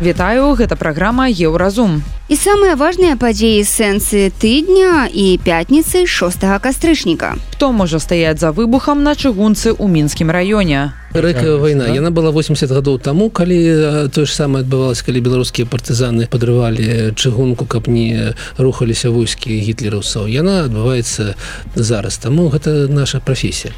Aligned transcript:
Вітаю, 0.00 0.56
гэта 0.56 0.80
праграма 0.80 1.28
Еўразум. 1.28 2.00
І 2.32 2.36
самыя 2.40 2.72
важныя 2.72 3.20
падзеі 3.20 3.60
сэнсы 3.68 4.32
тыдня 4.32 5.04
і 5.12 5.36
пятніцы 5.44 6.08
6 6.08 6.40
кастрычніка. 6.56 7.36
Хто 7.52 7.68
можа 7.72 8.00
стаяць 8.00 8.40
за 8.40 8.48
выбухам 8.48 9.04
на 9.04 9.12
чыгунцы 9.12 9.76
ў 9.76 9.84
мінскім 9.92 10.32
раёне? 10.32 10.96
рэкая 11.12 11.60
вайна 11.60 11.84
да? 11.84 11.92
яна 11.92 12.10
была 12.10 12.30
80 12.30 12.70
гадоў 12.70 12.96
таму 13.02 13.28
калі 13.28 14.08
тое 14.14 14.24
ж 14.24 14.32
самае 14.32 14.62
адбывалось 14.62 15.02
калі 15.02 15.20
беларускія 15.20 15.66
партызаны 15.66 16.30
падрывалі 16.30 17.12
чыгунку 17.18 17.66
каб 17.66 17.90
не 17.90 18.32
рухаліся 18.56 19.10
войскі 19.10 19.50
гітлераўцаў 19.50 20.30
яна 20.30 20.70
адбываецца 20.70 21.34
зараз 21.74 22.16
таму 22.16 22.48
гэта 22.48 22.86
наша 22.86 23.18
прафесія 23.20 23.74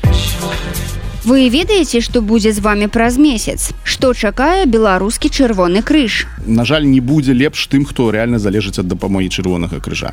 Вы 1.25 1.47
ведаеце 1.49 2.01
што 2.03 2.21
будзе 2.21 2.51
з 2.51 2.59
вами 2.59 2.87
праз 2.91 3.15
месяц? 3.15 3.71
Што 3.87 4.11
чакае 4.11 4.67
беларускі 4.67 5.31
чырвоны 5.31 5.79
крыж? 5.79 6.27
На 6.47 6.65
жаль 6.67 6.83
не 6.83 6.99
будзе 6.99 7.31
лепш 7.31 7.71
тым 7.71 7.87
хто 7.87 8.11
реально 8.11 8.43
залежыць 8.43 8.83
ад 8.83 8.91
дапамогі 8.91 9.31
чырвонага 9.31 9.79
крыжа. 9.79 10.11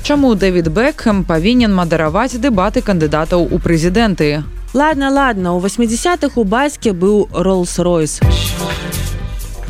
Чаму 0.00 0.32
Дэвід 0.32 0.72
Бэкхэм 0.72 1.24
павінен 1.28 1.76
мадараваць 1.76 2.40
дэбаты 2.40 2.80
кандыдатаў 2.80 3.52
у 3.52 3.58
прэзідэнты? 3.60 4.48
Ладно 4.72 5.10
ладно 5.12 5.52
у 5.56 5.60
80-х 5.60 6.40
у 6.40 6.44
бацьке 6.44 6.96
быў 6.96 7.28
роллс-ройс. 7.36 8.24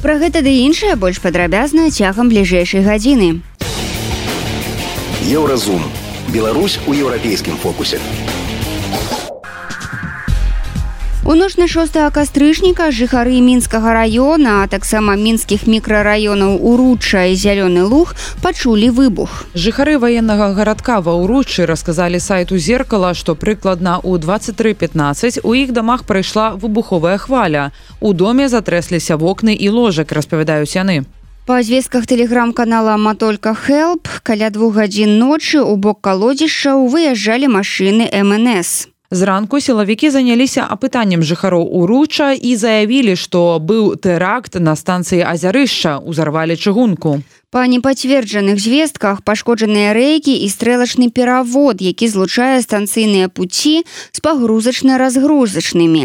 Пра 0.06 0.18
гэта 0.22 0.38
ды 0.46 0.54
іншае 0.62 0.94
больш 0.94 1.18
падрабязна 1.18 1.90
цягам 1.90 2.30
бліжэйшай 2.30 2.86
гадзіны. 2.86 3.42
Еўразум. 5.26 5.82
Беларусь 6.30 6.78
у 6.86 6.94
еўрапейскім 6.94 7.58
фокусе 7.58 7.98
У 11.28 11.34
ноч 11.34 11.56
на 11.56 11.66
6 11.66 11.90
кастрычніка 12.14 12.94
жыхары 12.94 13.40
мінскага 13.42 13.90
раёна, 13.98 14.62
а 14.62 14.68
таксама 14.70 15.16
мінскіх 15.18 15.66
мікрараёнаў 15.66 16.62
уруча 16.62 17.26
і 17.26 17.34
зялёны 17.34 17.82
луг 17.82 18.14
пачулі 18.46 18.94
выбух. 18.94 19.50
Жыхары 19.50 19.98
ваеннага 19.98 20.54
гарадка 20.54 21.02
ва 21.02 21.18
ўручы 21.18 21.66
расказалі 21.66 22.22
сайту 22.22 22.62
зеркала, 22.62 23.10
што 23.10 23.34
прыкладна 23.34 23.98
ў 24.06 24.22
2315 24.22 25.42
у 25.42 25.50
іх 25.50 25.74
дамах 25.74 26.06
прайшла 26.06 26.54
выбуховая 26.54 27.18
хваля. 27.18 27.74
У 27.98 28.14
доме 28.14 28.46
затрэсліся 28.46 29.18
вокны 29.18 29.50
і 29.58 29.66
ложак, 29.74 30.14
распавядаюць 30.14 30.78
яны. 30.78 31.10
Па 31.42 31.62
звестках 31.66 32.06
тэлеграм-канала 32.06 32.94
Матолька 32.96 33.50
Хелп 33.58 34.06
каля 34.22 34.54
двух 34.54 34.78
гадзін 34.78 35.18
ночы 35.18 35.58
ў 35.58 35.74
бок 35.74 36.06
калодзішчаў 36.06 36.86
выязджалі 36.86 37.50
машыны 37.50 38.06
МНС. 38.14 38.94
Зранку 39.10 39.60
сілавікі 39.60 40.10
заняліся 40.10 40.66
апытаннем 40.66 41.22
жыхароў 41.22 41.62
уруча 41.62 42.34
і 42.34 42.56
заявілі, 42.58 43.14
што 43.14 43.62
быў 43.62 43.94
тэракт 43.94 44.58
на 44.58 44.74
станцыі 44.74 45.22
азярышча 45.22 46.02
узарвалі 46.02 46.58
чыгунку. 46.58 47.22
Па 47.56 47.64
непацверджаных 47.72 48.60
звестках 48.60 49.22
пашкоджаныя 49.24 49.96
рэйкі 49.96 50.28
і 50.44 50.48
стрэлачны 50.52 51.08
перавод, 51.08 51.80
які 51.80 52.04
злучае 52.04 52.60
станцыйныя 52.60 53.32
пуці 53.32 53.80
з 54.12 54.18
пагрузачна-разгрузачнымі. 54.20 56.02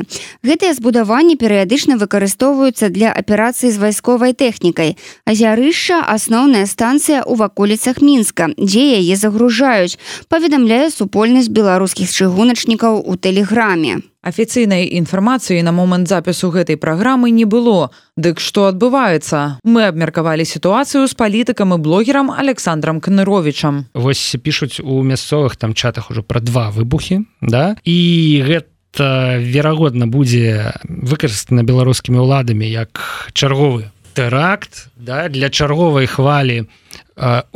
Гэтыя 0.47 0.72
збудаванні 0.79 1.35
перыядычна 1.35 1.99
выкарыстоўваюцца 1.99 2.88
для 2.88 3.11
аперацыі 3.11 3.67
з 3.67 3.83
вайсковай 3.83 4.31
тэхнікай. 4.31 4.95
Азярышша 5.27 5.99
асноўная 5.99 6.72
станцыя 6.72 7.19
ў 7.19 7.35
ваколіцах 7.44 7.99
мінска, 7.99 8.55
дзе 8.55 9.03
яе 9.03 9.19
загружаюць, 9.19 9.99
паведамляе 10.31 10.88
супольнасць 10.88 11.52
беларускіх 11.52 12.07
чыгуначнікаў 12.07 13.03
у 13.03 13.19
тэлеграме. 13.19 13.99
Афіцыйнай 14.22 14.86
інфармацыі 14.86 15.64
на 15.66 15.72
момант 15.73 16.05
запісу 16.05 16.53
гэтай 16.53 16.77
праграмы 16.77 17.33
не 17.33 17.50
было. 17.50 17.90
Дык 18.13 18.38
што 18.38 18.69
адбываецца? 18.69 19.57
Мы 19.66 19.90
абмеркавалі 19.90 20.45
сітуацыю 20.45 21.09
з 21.09 21.18
палітыкам 21.18 21.73
і 21.73 21.81
блогерам 21.81 22.29
Александром 22.29 23.01
Кныровичам. 23.01 23.90
Вось 23.97 24.38
пішуць 24.38 24.78
у 24.78 25.01
мясцовых 25.01 25.57
там 25.57 25.73
чатах 25.73 26.12
ужо 26.13 26.22
пра 26.22 26.38
два 26.38 26.69
выбухі 26.69 27.25
да? 27.41 27.73
і 27.81 27.97
гэта 28.45 29.41
верагодна 29.41 30.06
будзе 30.06 30.78
выкарыстана 30.85 31.66
беларускімі 31.66 32.22
ўладамі 32.22 32.69
як 32.69 33.01
чарговы 33.34 33.90
тэракт 34.13 34.94
да? 35.01 35.34
для 35.34 35.50
чарговай 35.50 36.06
хвалі 36.06 36.69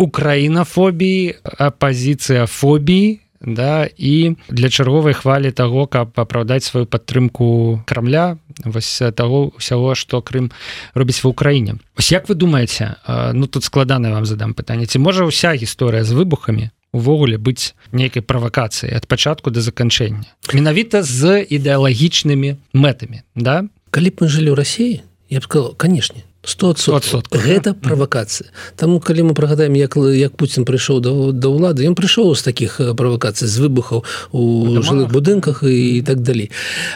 украінафобіі 0.01 1.37
апазіцыя 1.61 2.49
фобіі 2.49 3.21
да 3.45 3.87
і 3.97 4.35
для 4.49 4.69
чарговай 4.69 5.13
хвалі 5.13 5.51
того 5.51 5.85
каб 5.87 6.17
апраўдаць 6.17 6.65
сваю 6.65 6.85
падтрымку 6.85 7.81
крамля 7.85 8.37
вось 8.65 9.01
того 9.15 9.53
ўсяго 9.55 9.95
что 9.95 10.21
Крым 10.25 10.51
робіць 10.93 11.21
ва 11.23 11.29
ўкраіне. 11.29 11.77
Ось 11.97 12.11
як 12.11 12.27
вы 12.27 12.35
думаете 12.35 12.97
ну 13.33 13.47
тут 13.47 13.63
складана 13.63 14.11
вам 14.11 14.25
задам 14.25 14.53
пытанне 14.53 14.89
ці 14.89 14.99
можа 14.99 15.25
ўся 15.25 15.53
гісторыя 15.53 16.03
з 16.03 16.11
выбухамі 16.17 16.73
увогуле 16.91 17.37
быць 17.37 17.75
нейкай 17.91 18.25
правакацыі 18.25 18.89
ад 18.95 19.05
пачатку 19.07 19.51
да 19.51 19.61
заканчэння? 19.61 20.25
Менавіта 20.53 21.03
з 21.03 21.45
ідэалагічнымі 21.45 22.57
мэтамі 22.73 23.21
да? 23.35 23.69
Калі 23.91 24.09
б 24.09 24.25
мы 24.25 24.27
жылі 24.27 24.51
ў 24.51 24.57
рассіі 24.57 25.03
я 25.29 25.39
б 25.39 25.43
сказал 25.45 25.75
канешне 25.77 26.25
100 26.45 27.31
гэта 27.31 27.73
правакацыя 27.73 28.49
Таму 28.75 28.99
калі 28.99 29.31
мы 29.31 29.33
прагадаем 29.33 29.73
як 29.75 29.97
як 29.97 30.37
Пуін 30.37 30.65
прыйшоў 30.65 31.01
да, 31.01 31.11
да 31.33 31.47
ўлады 31.49 31.85
ён 31.89 31.95
прыйшоў 31.97 32.35
з 32.35 32.41
такіх 32.45 32.79
правакацый 32.95 33.47
з 33.47 33.57
выбухаў 33.59 34.05
у 34.31 34.81
жылых 34.81 35.11
будынках 35.11 35.63
і, 35.63 35.97
і 35.97 36.01
так 36.01 36.21
далей 36.21 36.51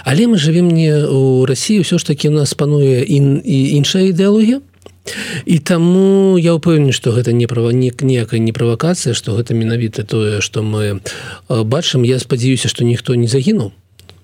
але 0.06 0.28
мы 0.28 0.38
жывем 0.38 0.70
не 0.70 0.94
у 1.06 1.46
Росіі 1.46 1.82
ўсё 1.82 1.98
ж 1.98 2.06
таки 2.06 2.30
у 2.30 2.32
нас 2.32 2.54
пануе 2.54 3.02
ін, 3.04 3.42
і 3.44 3.76
іншая 3.82 4.14
ідэалогія 4.14 4.62
І 5.46 5.58
таму 5.60 6.38
я 6.38 6.54
ўпэўнены, 6.54 6.94
што 6.94 7.10
гэта 7.16 7.34
не 7.34 7.48
права 7.50 7.74
ніякая 7.74 8.38
не 8.38 8.54
правакацыя, 8.54 9.18
што 9.18 9.34
гэта 9.34 9.58
менавіта 9.58 10.06
тое, 10.06 10.42
што 10.42 10.62
мы 10.62 11.02
бачым, 11.50 12.06
я 12.06 12.20
спадзяюся, 12.20 12.70
што 12.70 12.86
ніхто 12.86 13.16
не 13.16 13.26
загінуў 13.26 13.74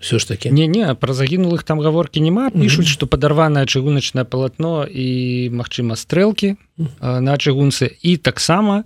все 0.06 0.20
ж 0.20 0.28
таки 0.28 0.52
не 0.52 0.68
не 0.68 0.94
про 0.96 1.14
загінулых 1.14 1.64
там 1.64 1.82
гаворки 1.82 2.20
няма 2.20 2.50
пишутць 2.50 2.94
что 2.94 3.08
падарванае 3.08 3.66
чыгуначное 3.66 4.24
палатно 4.24 4.86
і 4.86 5.50
Мачыма 5.50 5.96
стрэлки 5.96 6.58
на 7.02 7.38
чыгунцы. 7.38 7.90
І 8.02 8.18
таксама 8.18 8.84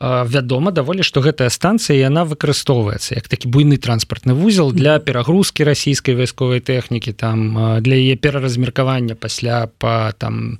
вядома 0.00 0.70
даволі 0.72 1.02
что 1.02 1.20
гэтая 1.20 1.52
станцыя 1.52 2.08
яна 2.08 2.24
выкарыстоўваецца 2.24 3.14
як 3.14 3.28
такі 3.28 3.48
буйны 3.48 3.76
транспартны 3.76 4.32
вузел 4.32 4.72
для 4.72 4.98
перагрузки 4.98 5.62
расійскай 5.62 6.16
вайсковай 6.16 6.60
тэхнікі 6.60 7.12
там 7.12 7.54
для 7.84 7.94
яе 7.94 8.16
пераразмеркавання 8.16 9.14
пасля 9.14 9.68
по 9.78 10.12
там 10.18 10.58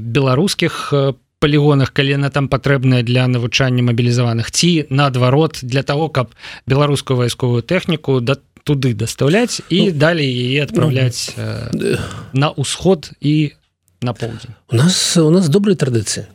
беларускіх 0.00 0.88
по 0.90 1.14
полигонах 1.38 1.92
калі 1.94 2.18
яна 2.18 2.30
там 2.30 2.48
патрэбная 2.50 3.02
для 3.02 3.26
навучання 3.28 3.82
мабілізаваных 3.82 4.50
ці 4.50 4.86
наадварот 4.90 5.60
для 5.62 5.82
того 5.82 6.08
каб 6.08 6.34
беларускую 6.66 7.18
вайсковую 7.18 7.62
тэхніку 7.62 8.20
да 8.20 8.36
туды 8.68 8.92
даставляць 8.92 9.64
і 9.72 9.88
ну, 9.88 9.98
далей 10.04 10.28
яе 10.28 10.68
адпраўляць 10.68 11.32
ну, 11.72 11.96
э, 11.96 12.00
на 12.36 12.52
ўсход 12.52 13.10
і 13.20 13.56
на 14.04 14.12
поўдзень 14.12 14.52
у 14.68 14.76
нас 14.76 15.16
у 15.16 15.30
нас 15.32 15.48
добрыя 15.48 15.80
традыцыі 15.80 16.28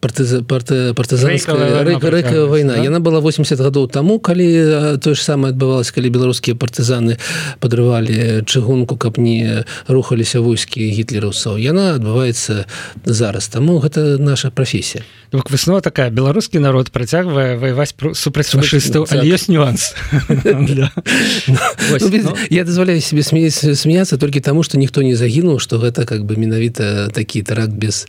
партызанская 0.00 1.84
рэка 1.84 2.46
вайна 2.46 2.74
да? 2.74 2.82
яна 2.82 3.00
была 3.00 3.20
80 3.20 3.58
гадоў 3.58 3.88
таму 3.88 4.18
калі 4.18 4.98
тое 5.02 5.14
ж 5.14 5.22
самае 5.22 5.52
адбывалось 5.52 5.90
калі 5.90 6.10
беларускія 6.10 6.56
партызаны 6.56 7.18
падрывалі 7.60 8.42
чыгунку 8.46 8.96
каб 8.96 9.18
не 9.18 9.64
рухаліся 9.88 10.40
войскі 10.40 10.90
гітлераўцаў. 10.90 11.58
Яна 11.58 11.94
адбываецца 11.96 12.64
зараз. 13.04 13.48
Таму 13.48 13.78
гэта 13.78 14.18
наша 14.18 14.50
прафесія. 14.50 15.04
Выснова 15.32 15.80
такая. 15.80 16.10
Беларускі 16.10 16.58
народ 16.58 16.90
працягвае 16.90 17.58
ваяваць 17.58 17.94
супраць 18.14 18.48
фашыстаў 18.48 19.06
але 19.10 19.28
ёсць 19.28 19.48
нюанс. 19.48 19.94
Я 22.50 22.64
дазваляю 22.64 23.00
себе 23.00 23.22
смеяться 23.22 24.16
толькі 24.16 24.40
таму 24.40 24.62
что 24.62 24.78
ніхто 24.78 25.02
не 25.02 25.16
загінуў 25.16 25.60
что 25.60 25.78
гэта 25.78 26.04
как 26.04 26.24
бы 26.24 26.36
менавіта 26.36 27.08
такі 27.12 27.42
тарак 27.42 27.70
без 27.70 28.06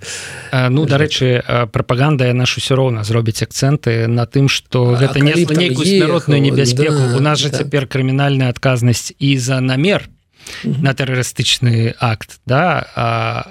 ну 0.52 0.86
дарэчы 0.86 1.44
про 1.72 1.79
прапаганда 1.80 2.28
яна 2.28 2.44
ж 2.44 2.60
усё 2.60 2.76
роўна 2.76 3.08
зробіць 3.08 3.40
акцэнты 3.40 4.12
на 4.12 4.28
тым 4.28 4.52
что 4.52 5.00
гэта 5.00 5.24
не 5.24 5.32
нейкую 5.32 5.88
смяротную 5.88 6.44
небяспеку 6.44 7.00
да, 7.08 7.16
у 7.16 7.20
нас 7.24 7.40
же 7.40 7.48
так. 7.50 7.64
цяпер 7.64 7.88
крымінальная 7.88 8.52
адказнасць 8.52 9.16
і 9.16 9.40
за 9.40 9.64
намер 9.64 10.12
на 10.64 10.94
тэрарыстычны 10.94 11.96
акт 12.00 12.40
да 12.46 12.86
а 12.96 13.08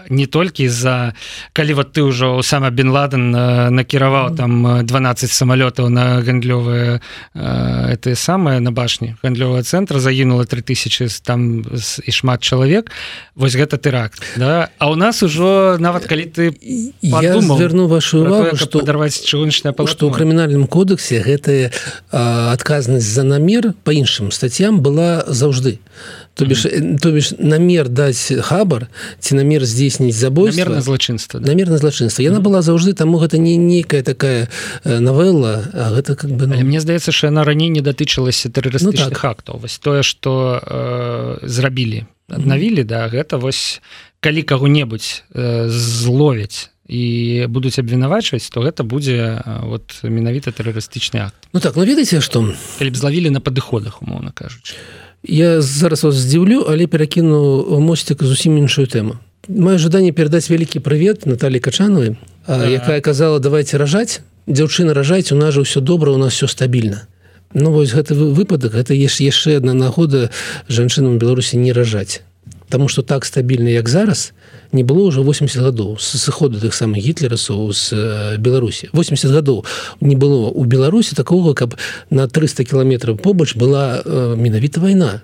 не 0.08 0.26
толькі 0.26 0.68
з-за 0.68 1.14
калі 1.52 1.72
вот 1.74 1.92
ты 1.92 2.02
ўжо 2.02 2.42
сама 2.42 2.70
бен 2.70 2.90
ладен 2.90 3.30
накіраваў 3.74 4.36
там 4.36 4.84
12 4.86 5.30
самалётаў 5.30 5.88
на 5.88 6.20
гандлёвыя 6.22 7.00
это 7.34 8.14
самае 8.14 8.60
на 8.60 8.72
башні 8.72 9.16
гандлёвага 9.22 9.62
цэнтра 9.62 10.00
загінула 10.00 10.44
3000 10.44 11.22
там 11.24 11.64
і 12.04 12.10
шмат 12.12 12.42
чалавек 12.42 12.90
вось 13.34 13.54
гэта 13.54 13.78
тэракт 13.78 14.22
да. 14.36 14.68
А 14.78 14.90
у 14.90 14.96
нас 14.96 15.22
ужо 15.22 15.76
нават 15.78 16.06
калі 16.06 16.24
ты 16.26 16.54
верну 17.02 17.86
вашу 17.86 18.20
увагу 18.24 18.56
что 18.56 18.82
дарваць 18.82 19.20
чыгуначная 19.22 19.72
што 19.86 20.08
ў 20.08 20.14
крымінальным 20.14 20.66
кодексе 20.66 21.22
гэтая 21.22 21.70
адказнасць 22.10 23.06
за 23.06 23.22
намер 23.22 23.74
по 23.84 23.90
іншым 23.90 24.30
статьям 24.30 24.80
была 24.80 25.24
заўжды 25.26 25.78
то 26.38 26.44
бишь 26.46 26.66
mm 26.66 26.70
-hmm. 26.70 26.98
то 27.00 27.10
бишь 27.10 27.32
намер 27.38 27.88
даць 27.88 28.32
хабар 28.40 28.86
ці 29.18 29.34
намер 29.34 29.66
здзейсніць 29.66 30.14
забойство 30.14 30.70
на 30.70 30.80
злачынства 30.80 31.40
да? 31.40 31.48
намер 31.48 31.70
на 31.70 31.78
злачынства 31.78 32.22
яна 32.22 32.38
mm 32.38 32.42
-hmm. 32.42 32.46
была 32.46 32.62
заўжды 32.62 32.94
таму 32.94 33.18
гэта 33.18 33.38
не 33.38 33.56
нейкая 33.56 34.02
такая 34.02 34.48
навелла 34.84 35.64
а 35.74 35.90
гэта 35.90 36.14
как 36.14 36.30
бы 36.30 36.46
ну... 36.46 36.64
мне 36.64 36.80
здаецца 36.80 37.12
що 37.12 37.26
яна 37.26 37.44
раней 37.44 37.70
не 37.70 37.80
датычылася 37.80 38.48
тэрарыстычных 38.48 39.10
ну, 39.10 39.10
так. 39.10 39.24
актаў 39.24 39.58
вось 39.58 39.78
тое 39.78 40.02
что 40.02 40.62
э, 41.42 41.48
зрабілі 41.48 42.04
аднавілі 42.28 42.82
mm 42.82 42.84
-hmm. 42.84 42.88
да 42.88 43.08
гэта 43.08 43.36
вось 43.36 43.80
калі 44.20 44.42
каго-небудзь 44.42 45.22
э, 45.34 45.68
зловяць 45.68 46.70
і 46.88 47.46
будуць 47.48 47.78
абвінавачваць 47.78 48.50
то 48.50 48.60
гэта 48.60 48.82
будзе 48.82 49.42
вот 49.62 50.00
менавіта 50.02 50.50
тэрарыстычны 50.50 51.18
акт 51.20 51.48
Ну 51.52 51.60
так 51.60 51.76
ну 51.76 51.84
ведаеце 51.84 52.20
што 52.20 52.54
калі 52.78 52.90
б 52.90 52.96
злавілі 52.96 53.30
на 53.30 53.40
падыходах 53.40 54.02
умоўна 54.02 54.30
кажучы 54.32 54.74
я 55.22 55.60
зараз 55.60 56.04
вас 56.04 56.14
здзіўлю 56.14 56.66
але 56.68 56.86
перакіну 56.86 57.64
мосцік 57.80 58.22
зусім 58.22 58.58
іншую 58.58 58.86
тэму. 58.86 59.18
Мае 59.48 59.78
жаданне 59.78 60.12
перадаць 60.12 60.50
вялікі 60.50 60.80
прывет 60.80 61.26
Наталі 61.26 61.60
качановой 61.60 62.16
якая 62.48 63.00
казала 63.00 63.38
давайте 63.38 63.78
ражаць. 63.78 64.20
Дзяўчына 64.46 64.94
ражаць 64.94 65.32
у 65.32 65.36
нас 65.36 65.54
жа 65.54 65.62
ўсё 65.62 65.80
добра 65.80 66.12
у 66.12 66.18
нас 66.18 66.34
все 66.34 66.46
стабільна 66.48 67.06
Ну 67.54 67.72
вось 67.72 67.92
гэты 67.92 68.14
выпадак 68.14 68.76
еш 68.92 69.20
яшчэ 69.20 69.56
одна 69.56 69.72
нагода 69.72 70.30
жанчынам 70.68 71.18
беларусі 71.18 71.56
не 71.56 71.72
ражаць 71.72 72.20
Таму 72.68 72.88
что 72.88 73.02
так 73.02 73.24
стабільна 73.24 73.70
як 73.70 73.88
зараз 73.88 74.32
не 74.72 74.84
было 74.84 75.02
уже 75.08 75.20
80 75.20 75.62
гадоў 75.62 75.98
с 75.98 76.18
сыходу 76.18 76.60
тых 76.60 76.74
самых 76.74 77.00
гітлерасаў 77.00 77.72
з 77.72 78.36
беларусі 78.38 78.88
80 78.92 79.30
гадоў 79.30 79.64
не 80.00 80.16
было 80.16 80.50
у 80.50 80.64
беларусі 80.64 81.16
такого 81.16 81.54
каб 81.54 81.74
на 82.10 82.28
300 82.28 82.64
кіламетраў 82.64 83.16
побач 83.16 83.56
была 83.56 84.02
э, 84.04 84.36
менавіта 84.36 84.80
вайна 84.80 85.22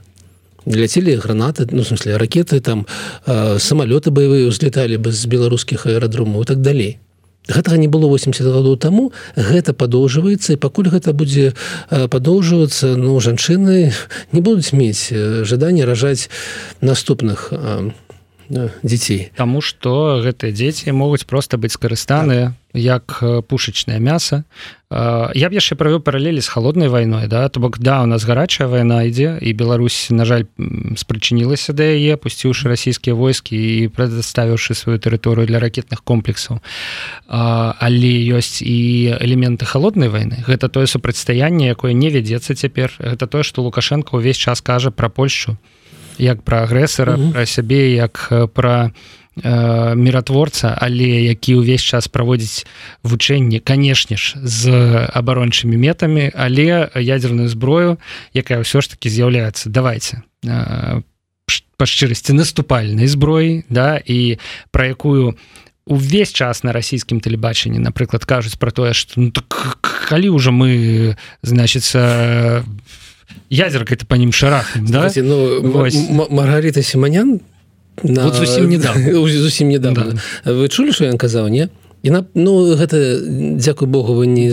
ляцелі 0.67 1.17
гранаты 1.17 1.69
ну 1.71 1.85
смысле 1.85 2.17
ракеты 2.17 2.61
там 2.61 2.87
э, 3.27 3.59
самолеты 3.59 4.11
боевые 4.11 4.49
узлеталі 4.49 4.97
бы 4.97 5.13
з 5.13 5.27
беларускіх 5.27 5.87
аэрадромаў 5.87 6.45
так 6.45 6.61
далей 6.61 6.99
гэтага 7.49 7.77
не 7.77 7.89
было 7.89 8.09
80 8.09 8.41
гадоў 8.41 8.77
таму. 8.77 9.13
Гэта 9.37 9.75
падоўжваецца 9.75 10.55
і 10.55 10.61
пакуль 10.61 10.89
гэта 10.89 11.13
будзе 11.13 11.53
падоўжвацца 11.91 12.97
ну 12.97 13.19
жанчыны 13.21 13.93
не 14.33 14.41
будуць 14.41 14.73
мець 14.73 15.13
жаданне 15.45 15.85
ражаць 15.85 16.31
наступных 16.81 17.53
дзяцей 18.49 19.31
Таму 19.37 19.61
што 19.61 20.21
гэтыя 20.25 20.53
дзеці 20.53 20.93
могуць 20.93 21.25
проста 21.25 21.57
быць 21.57 21.75
скарыстаныя 21.75 22.53
так. 22.53 22.59
як 22.75 23.23
пушачнае 23.49 24.01
мяса. 24.01 24.45
Я 24.91 25.49
б 25.49 25.53
яшчэ 25.55 25.75
правёў 25.75 26.03
паралелі 26.03 26.43
з 26.43 26.49
холоднай 26.51 26.89
вайной 26.89 27.27
да? 27.27 27.49
То 27.49 27.61
бок 27.61 27.79
да 27.79 28.03
у 28.03 28.07
нас 28.07 28.25
гарачая 28.27 28.69
вайна 28.69 29.03
ідзе 29.07 29.39
і 29.41 29.53
Беларусь 29.55 30.11
на 30.11 30.25
жаль 30.25 30.45
спрычынілася 30.99 31.73
да 31.73 31.87
яе 31.87 32.19
пусціўшы 32.19 32.69
расійскія 32.69 33.15
войскі 33.15 33.55
і 33.55 33.89
прадставіўшы 33.89 34.75
сваю 34.75 34.99
тэрыторыю 34.99 35.47
для 35.47 35.59
ракетных 35.59 36.03
комплексаў. 36.03 36.61
Але 37.27 38.13
ёсць 38.35 38.63
і 38.63 39.19
элементы 39.19 39.67
холоднай 39.67 40.11
вайны. 40.11 40.45
Гэта 40.47 40.69
тое 40.69 40.87
супрацьстаянне 40.87 41.75
якое 41.75 41.95
не 41.95 42.11
вядзецца 42.11 42.55
цяпер. 42.55 42.95
Гэта 42.99 43.27
тое 43.27 43.43
што 43.43 43.63
лукашенко 43.63 44.19
ўвесь 44.19 44.39
час 44.39 44.61
кажа 44.61 44.91
пра 44.91 45.09
Польшу 45.09 45.57
як 46.19 46.43
пра 46.43 46.63
агрэсара 46.63 47.15
mm 47.15 47.21
-hmm. 47.21 47.33
пра 47.33 47.47
сябе 47.47 47.91
як 47.95 48.33
пра 48.55 48.91
э, 49.37 49.95
міратворца 49.95 50.79
але 50.81 51.23
які 51.23 51.55
ўвесь 51.55 51.83
час 51.83 52.09
праводзіць 52.09 52.67
вучэнні 53.03 53.61
канешне 53.61 54.17
ж 54.17 54.37
з 54.43 54.71
абарончымі 55.15 55.77
метамі 55.77 56.31
але 56.35 56.89
ядерную 56.95 57.49
зброю 57.49 57.99
якая 58.35 58.59
ўсё 58.61 58.81
ж 58.81 58.91
таки 58.91 59.09
з'яўляецца 59.09 59.71
давайте 59.71 60.23
э, 60.47 61.03
па 61.77 61.87
шчырасці 61.87 62.33
наступальнай 62.33 63.07
зброі 63.07 63.65
да 63.69 64.01
і 64.07 64.39
пра 64.71 64.87
якую 64.87 65.35
увесь 65.87 66.33
час 66.33 66.65
на 66.65 66.73
расійскім 66.73 67.21
тэлебачанні 67.21 67.79
напрыклад 67.79 68.25
кажуць 68.25 68.57
про 68.57 68.71
тое 68.71 68.95
что 68.95 69.21
ну, 69.21 69.31
так, 69.31 70.07
калі 70.09 70.33
ўжо 70.33 70.53
мы 70.53 71.17
значится 71.43 72.65
в 72.65 73.04
ядерка 73.51 73.95
это 73.95 74.07
по 74.07 74.15
ним 74.15 74.33
шарах 74.33 74.67
да? 74.75 75.11
ну, 75.17 76.29
маргарита 76.31 76.83
симонян 76.83 77.41
на... 78.03 78.25
вот 78.25 78.35
зусім 78.35 78.69
недавно. 78.69 79.29
Зусім 79.29 79.69
недавно. 79.69 80.19
Да. 80.45 80.53
вы 80.53 80.69
чулі 80.69 80.93
что 80.93 81.05
я 81.05 81.13
казаў 81.13 81.49
не? 81.49 81.69
На 82.03 82.27
ну 82.35 82.75
гэта 82.77 83.21
дзякуй 83.57 83.89
Богу 83.89 84.15
вы 84.15 84.27
не 84.27 84.53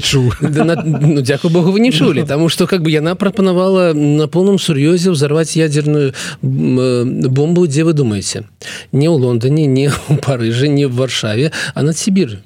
чу 0.00 0.32
ну, 0.40 1.20
дзякуй 1.20 1.50
Богу 1.50 1.72
вы 1.72 1.80
не 1.80 1.92
чулі 1.92 2.24
тому 2.24 2.48
что 2.48 2.66
как 2.66 2.82
бы 2.82 2.90
яна 2.90 3.14
прапанавала 3.14 3.92
на 3.92 4.26
полном 4.26 4.58
сур'ёзе 4.58 5.10
ўзарваць 5.10 5.56
ядерную 5.56 6.14
бомбу 6.40 7.66
дзе 7.66 7.84
вы 7.84 7.92
думаете? 7.92 8.44
Не 8.92 9.08
ў 9.08 9.20
Лондоне 9.20 9.66
не 9.66 9.90
у 10.08 10.16
Парыжы 10.16 10.68
не 10.68 10.86
в 10.86 10.94
варшаве 10.94 11.52
а 11.74 11.82
над 11.82 11.98
Сібіры 11.98 12.40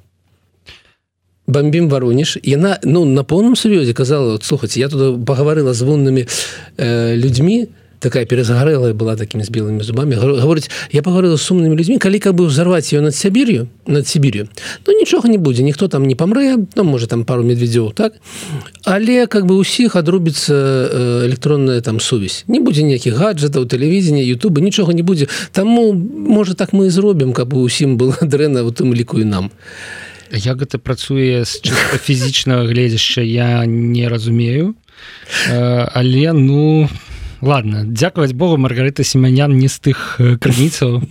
бомбім 1.47 1.89
варонеж 1.89 2.39
яна 2.43 2.79
ну 2.83 3.05
на 3.05 3.23
поўным 3.23 3.57
сур'ёзе 3.57 3.95
казала 3.95 4.39
слухаць 4.43 4.77
я 4.77 4.89
туда 4.89 5.15
пагаварыла 5.15 5.75
з 5.75 5.83
воннымі 5.83 6.27
э, 6.77 7.15
людзьмі 7.17 7.69
такая 7.99 8.27
перазгарэлая 8.27 8.93
была 8.93 9.17
такімі 9.17 9.45
з 9.45 9.51
белымі 9.51 9.83
зубамі 9.83 10.19
гаворыць 10.19 10.69
я 10.93 11.03
пагаварыла 11.03 11.39
сумнымі 11.39 11.79
людзьмі 11.79 11.99
калі 11.99 12.19
каб 12.19 12.37
бы 12.37 12.51
ўзарваць 12.51 12.93
ее 12.93 13.01
над 13.01 13.15
сябір'ю 13.15 13.69
над 13.87 14.07
сібір'ю 14.09 14.49
ну 14.87 14.99
нічога 14.99 15.31
не 15.31 15.39
будзе 15.39 15.63
ніхто 15.63 15.89
там 15.89 16.05
не 16.05 16.15
памрэ 16.15 16.67
ну 16.75 16.85
можа 16.85 17.07
там 17.07 17.25
пару 17.25 17.43
медведзёў 17.43 17.95
так? 17.95 18.19
Але 18.85 19.27
как 19.27 19.47
бы 19.47 19.55
усіх 19.57 19.97
адрубіцца 19.97 20.55
э, 20.55 21.27
электронная 21.27 21.81
там 21.81 22.01
сувязь 22.01 22.45
не 22.49 22.61
будзе 22.61 22.83
ніякіх 22.83 23.15
гаджетаў 23.15 23.67
тэлевізення 23.71 24.23
Ютуба 24.23 24.61
нічога 24.61 24.93
не 24.93 25.03
будзе 25.03 25.29
таму 25.53 25.93
можа 25.95 26.55
так 26.55 26.73
мы 26.73 26.87
і 26.87 26.91
зробім 26.91 27.33
каб 27.33 27.55
усім 27.55 27.97
было 27.97 28.19
дрэнна 28.21 28.67
у 28.67 28.75
тым 28.75 28.93
ліку 28.93 29.21
і 29.21 29.25
нам 29.25 29.51
а 29.51 30.06
як 30.33 30.59
гэта 30.59 30.79
працуе 30.79 31.45
з 31.45 31.61
фізічнага 32.07 32.67
гледзяшча 32.67 33.23
я 33.23 33.67
не 33.67 34.09
разумею. 34.09 34.75
Э, 35.51 35.89
але 35.93 36.33
ну 36.33 36.89
ладно 37.41 37.85
дзякаваць 37.85 38.33
Богу 38.33 38.57
маргарыта 38.57 39.05
семянян 39.05 39.53
не 39.53 39.69
з 39.69 39.79
тых 39.79 40.17
э, 40.19 40.37
крыніцаў 40.39 41.03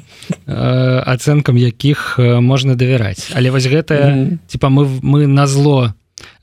ацэнкам 0.47 1.56
э, 1.56 1.69
якіх 1.69 2.17
можна 2.19 2.75
давяраць. 2.75 3.31
Але 3.35 3.51
вось 3.51 3.67
гэтая 3.67 4.09
mm 4.09 4.25
-hmm. 4.25 4.38
типа 4.47 4.67
мы 4.67 4.89
мы 5.01 5.27
на 5.27 5.47
зло 5.47 5.94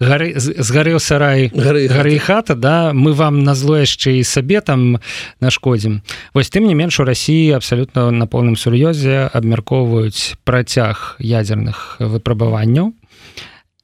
гары 0.00 0.32
згарэў 0.36 0.98
сарай 1.00 1.50
гары 1.54 1.86
гары 1.88 2.18
хата. 2.18 2.54
да 2.54 2.92
мы 2.92 3.12
вам 3.12 3.42
на 3.44 3.54
зло 3.54 3.78
яшчэ 3.78 4.18
і 4.18 4.24
сабе 4.24 4.60
там 4.60 4.98
нашкодзім. 5.40 6.02
Вось 6.34 6.50
тым 6.50 6.66
не 6.66 6.74
менш 6.74 7.00
у 7.00 7.04
Росіі 7.04 7.56
абсалютна 7.56 8.10
на 8.10 8.26
поўным 8.26 8.56
сур'ёзе 8.56 9.30
абмяркоўваюць 9.32 10.36
працяг 10.44 11.16
ядзерных 11.18 11.96
выпрабаванняў. 12.00 12.92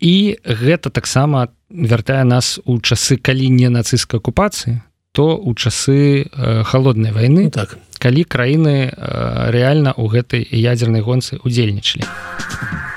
І 0.00 0.38
гэта 0.44 0.90
таксама 0.90 1.48
вяртае 1.70 2.24
нас 2.24 2.60
у 2.64 2.78
часы 2.80 3.16
калі 3.16 3.48
не 3.50 3.68
нацысцкай 3.68 4.18
акупацыі 4.18 4.80
то 5.12 5.36
у 5.36 5.54
часы 5.54 6.30
э, 6.30 6.62
холоднай 6.64 7.12
войны 7.12 7.44
ну, 7.44 7.50
так. 7.50 7.78
калі 7.98 8.24
краіны 8.24 8.86
э, 8.86 9.50
рэальна 9.50 9.90
ў 9.90 10.04
гэтай 10.08 10.46
ядзернай 10.46 11.02
гонцы 11.02 11.40
удзельнічалі 11.42 12.04
а 12.06 12.87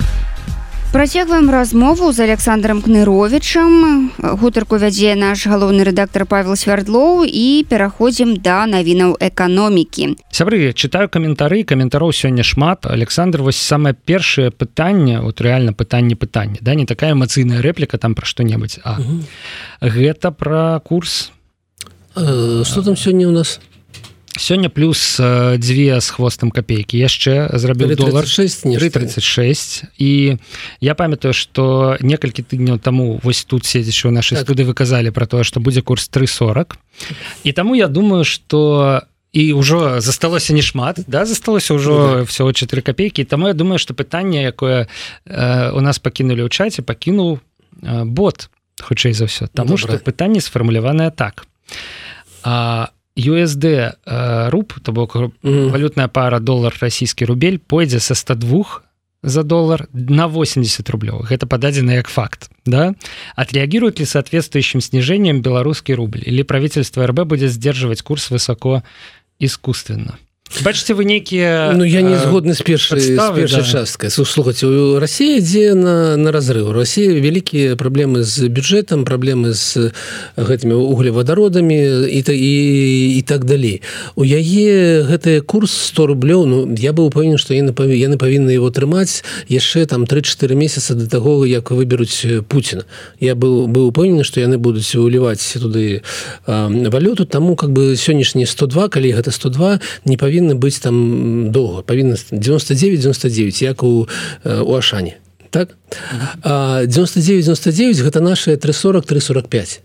Працягваем 0.91 1.49
размову 1.49 2.11
з 2.11 2.19
Александром 2.19 2.81
Кныровичам. 2.81 4.11
Гутарку 4.19 4.75
вядзе 4.75 5.15
наш 5.15 5.47
галоўны 5.47 5.87
рэдактор 5.87 6.25
Павел 6.27 6.59
Свярдлоў 6.59 7.23
і 7.23 7.63
пераходзім 7.63 8.35
да 8.43 8.67
навінаў 8.67 9.15
эканомікі. 9.15 10.19
Сябры 10.35 10.75
чытаю 10.75 11.07
каментары 11.07 11.63
каментароў 11.63 12.11
сёння 12.11 12.43
шмат. 12.43 12.83
Александр 12.83 13.39
вось 13.39 13.55
самае 13.55 13.95
першае 13.95 14.51
пытанне 14.51 15.23
вот 15.23 15.39
рэальна 15.39 15.71
пытанне 15.71 16.19
пытання 16.19 16.59
да 16.59 16.75
не 16.75 16.85
такая 16.85 17.15
эмацыйная 17.15 17.63
рэпліка 17.63 17.95
там 17.97 18.11
пра 18.11 18.27
што-небудзь 18.27 18.83
а 18.83 18.99
угу. 18.99 19.23
гэта 19.79 20.35
пра 20.35 20.81
курс 20.83 21.31
э, 22.19 22.63
что 22.67 22.83
там 22.83 22.97
сёння 22.97 23.29
у 23.29 23.31
нас 23.31 23.61
сёння 24.41 24.69
плюс 24.69 25.21
дзве 25.57 26.01
з 26.01 26.09
хвостам 26.09 26.51
копейкі 26.51 26.97
яшчэ 26.97 27.53
зрабілі 27.53 27.95
долар 27.95 28.27
6 28.27 28.63
36 28.63 29.83
і 29.97 30.37
я 30.81 30.95
памятаю 30.95 31.33
что 31.33 31.97
некалькі 32.01 32.41
тыдняў 32.41 32.79
таму 32.79 33.19
вось 33.23 33.45
тут 33.45 33.65
седзячы 33.65 34.07
у 34.07 34.11
нашай 34.11 34.37
так. 34.37 34.47
студы 34.47 34.65
выказалі 34.65 35.11
про 35.11 35.25
тое 35.25 35.43
что 35.43 35.59
будзе 35.59 35.81
курс 35.81 36.07
340 36.09 36.77
і 37.43 37.51
таму 37.51 37.75
я 37.75 37.87
думаю 37.87 38.23
что 38.25 39.01
і 39.33 39.53
ўжо 39.53 40.01
засталося 40.01 40.53
не 40.53 40.61
шмат 40.61 40.99
да 41.07 41.25
засталося 41.25 41.73
ўжо 41.73 41.93
ну, 41.93 42.19
так. 42.19 42.29
всего 42.29 42.53
4 42.53 42.81
копейкі 42.81 43.23
Таму 43.23 43.47
я 43.47 43.53
думаю 43.53 43.79
что 43.79 43.93
пытанне 43.93 44.43
якое 44.43 44.87
э, 45.25 45.71
у 45.71 45.81
нас 45.81 45.99
пакінулі 45.99 46.43
ў 46.43 46.49
чаце 46.49 46.81
пакінуў 46.81 47.39
э, 47.81 48.03
бот 48.05 48.49
хутчэй 48.81 49.13
за 49.13 49.25
ўсё 49.25 49.47
Таму 49.47 49.77
что 49.77 49.97
пытанне 49.99 50.41
сфармуляванае 50.41 51.11
так. 51.11 51.45
А 52.43 52.89
USD 53.27 53.65
э, 54.05 54.49
руб 54.49 54.73
то 54.81 54.91
бок 54.91 55.15
mm 55.15 55.69
валютная 55.69 56.07
пара 56.07 56.39
доллар 56.39 56.73
расійскі 56.79 57.25
рубель 57.25 57.59
пойдзе 57.59 57.99
са 57.99 58.15
102 58.15 58.81
за 59.23 59.43
доллар 59.43 59.87
на 59.93 60.27
80 60.27 60.89
рублёў 60.89 61.21
гэта 61.29 61.45
пададзена 61.45 61.91
як 61.91 62.07
факт 62.07 62.49
да? 62.65 62.93
Отреагирует 63.35 63.99
ли 63.99 64.05
соответствующим 64.05 64.81
снижением 64.81 65.41
беларускі 65.41 65.93
рубль? 65.93 66.21
Или 66.25 66.43
правительство 66.43 67.05
рб 67.07 67.25
будет 67.25 67.51
сдерживать 67.51 68.01
курс 68.01 68.31
высоко 68.31 68.83
искусственно 69.39 70.17
бачыце 70.59 70.93
вы 70.93 71.05
нейкія 71.05 71.73
Ну 71.75 71.83
я 71.83 72.01
не 72.01 72.17
згодны 72.19 72.53
з 72.53 72.61
першай 72.61 72.99
першай 73.35 73.63
да. 73.63 73.67
часткай 73.67 74.09
слухаць 74.09 74.63
у 74.63 74.99
Росія 74.99 75.37
ідзе 75.37 75.73
на 75.75 76.17
на 76.17 76.31
разрыв. 76.31 76.71
Росія 76.71 77.13
вялікія 77.15 77.75
праблемы 77.75 78.23
з 78.23 78.51
бюджэтам 78.51 79.05
праблемы 79.05 79.53
з 79.53 79.91
гэтымі 80.37 80.75
углевадародамі 80.75 82.07
і 82.11 82.21
та 82.21 82.33
і 82.33 83.17
і 83.17 83.21
так 83.21 83.45
далей. 83.45 83.81
У 84.15 84.23
яе 84.23 85.07
гэты 85.07 85.41
курс 85.41 85.71
100 85.95 86.05
рублёў 86.11 86.45
Ну 86.45 86.75
я 86.77 86.91
быў 86.91 87.07
упэўнен 87.07 87.37
што 87.37 87.53
яны 87.53 87.71
яны 87.95 88.17
павінны 88.17 88.51
его 88.51 88.69
трымаць 88.69 89.23
яшчэ 89.47 89.85
там 89.85 90.03
3-4 90.03 90.55
месяца 90.55 90.95
до 90.95 91.07
таго 91.07 91.45
як 91.45 91.71
выберуць 91.71 92.43
Пуціна. 92.47 92.83
Я 93.19 93.35
был 93.35 93.67
быў 93.67 93.95
упэўнены 93.95 94.23
што 94.23 94.41
яны 94.41 94.57
будуць 94.57 94.95
уліваць 94.95 95.55
туды 95.55 96.01
валюту. 96.45 97.25
Таму 97.25 97.55
как 97.55 97.71
бы 97.71 97.95
сённяшні 97.95 98.45
102 98.45 98.89
калі 98.89 99.13
гэта 99.13 99.31
102 99.31 99.79
не 100.05 100.17
павінны 100.17 100.40
павінны 100.41 100.57
быць 100.57 100.81
там 100.81 101.51
доўга 101.51 101.81
павінна 101.83 102.15
99-99 102.15 103.63
як 103.63 103.83
у 103.83 104.07
у 104.43 104.75
ашане. 104.75 105.17
Так? 105.49 105.77
99-99 106.43 108.01
гэта 108.01 108.19
наши 108.21 108.57
340 108.57 109.05
345 109.05 109.81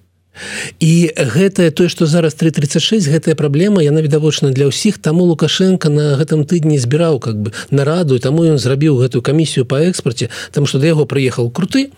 і 0.81 1.13
гэтае 1.17 1.71
тое 1.71 1.89
што 1.89 2.07
зараз 2.07 2.35
336 2.35 3.09
гэтая 3.09 3.35
праблема 3.35 3.83
яна 3.83 4.01
відавочна 4.01 4.51
для 4.53 4.69
ўсіх. 4.69 4.99
Таму 4.99 5.25
лукашенко 5.25 5.89
на 5.89 6.17
гэтым 6.17 6.45
тыдні 6.45 6.79
збіраў 6.79 7.21
как 7.21 7.37
бы 7.37 7.53
нараду 7.71 8.19
таму 8.19 8.45
ён 8.45 8.59
зрабіў 8.59 8.97
гэтую 8.97 9.23
камісію 9.23 9.65
по 9.65 9.77
экспорце 9.77 10.29
там 10.53 10.67
што 10.67 10.79
да 10.79 10.87
яго 10.87 11.05
прыехаў 11.05 11.53
круты. 11.53 11.93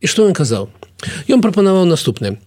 І 0.00 0.06
што 0.10 0.26
ён 0.26 0.34
казаў? 0.34 0.68
Ён 1.30 1.40
прапанаваў 1.40 1.84
наступнае. 1.84 2.40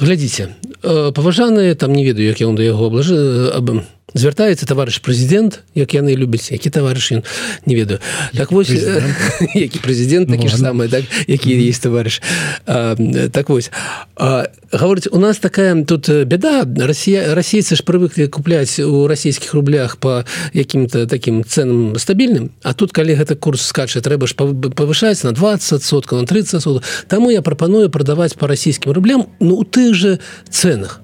Глядзіце 0.00 0.56
паважаныя 0.82 1.74
там 1.74 1.92
не 1.92 2.04
ведаю 2.04 2.28
як 2.28 2.40
я 2.40 2.48
он 2.48 2.56
да 2.56 2.62
яго 2.62 2.88
аблажы 2.88 3.52
аб 3.52 3.84
звяртаецца 4.14 4.66
товарищ 4.66 5.02
прэзідэнт 5.02 5.66
як 5.74 5.90
яны 5.94 6.14
любяць 6.14 6.54
які 6.54 6.70
товарищ 6.70 7.18
ён 7.18 7.22
не 7.66 7.74
ведаю. 7.74 7.98
Так 8.36 8.52
вось 8.52 8.70
які 8.70 9.78
прэзідэнт 9.82 10.30
такі 10.30 10.46
ж 10.46 10.54
самы 10.54 10.86
так 10.88 11.04
які 11.26 11.50
есть 11.50 11.82
товарищ 11.82 12.22
так 12.56 13.48
вось 13.48 13.70
гаворыць 14.16 15.10
у 15.10 15.18
нас 15.18 15.38
такая 15.38 15.74
тут 15.84 16.08
беда 16.08 16.62
Росія 16.62 17.34
расейцы 17.34 17.74
ж 17.74 17.82
прывыклі 17.82 18.30
купляць 18.30 18.78
у 18.78 19.06
расійскіх 19.10 19.54
рублях 19.54 19.96
по 19.96 20.22
якім-то 20.54 21.06
таким 21.06 21.44
ценам 21.44 21.98
стабільным 21.98 22.50
А 22.62 22.74
тут 22.74 22.92
калі 22.92 23.14
гэта 23.18 23.34
курс 23.34 23.66
скача 23.66 24.00
трэба 24.00 24.26
ж 24.30 24.38
павышаць 24.38 25.24
на 25.24 25.32
20 25.32 25.82
сотка 25.82 26.14
на 26.16 26.26
30 26.26 26.62
сот 26.62 26.84
Таму 27.08 27.30
я 27.30 27.42
прапаную 27.42 27.90
прадаваць 27.90 28.34
по 28.34 28.46
расійскім 28.46 28.92
рублям 28.92 29.26
ну 29.40 29.56
у 29.56 29.64
тых 29.64 29.94
же 29.94 30.18
ценах 30.48 31.02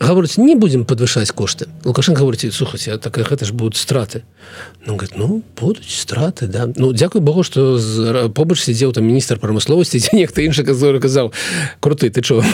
гаворыць 0.00 0.38
не 0.38 0.56
будем 0.56 0.84
подвышаць 0.84 1.30
кошты 1.30 1.68
лукашен 1.84 2.14
говорите 2.14 2.50
сухаце 2.50 2.96
так 2.98 3.18
гэта 3.18 3.44
ж 3.44 3.52
будут 3.52 3.76
страты 3.76 4.24
ну, 4.86 4.94
говорит, 4.96 5.16
ну 5.16 5.42
будуць 5.60 5.92
страты 5.92 6.46
да 6.46 6.66
ну 6.76 6.92
дзякуй 6.92 7.20
Богу 7.20 7.42
что 7.42 7.78
побач 8.34 8.60
сидзеў 8.64 8.92
там 8.92 9.04
міністр 9.04 9.38
прамысловасці 9.38 10.00
ці 10.00 10.16
нехта 10.20 10.42
інша 10.42 10.64
казор 10.64 10.98
казаў 11.00 11.32
круты 11.80 12.08
ты 12.10 12.22
чого 12.22 12.44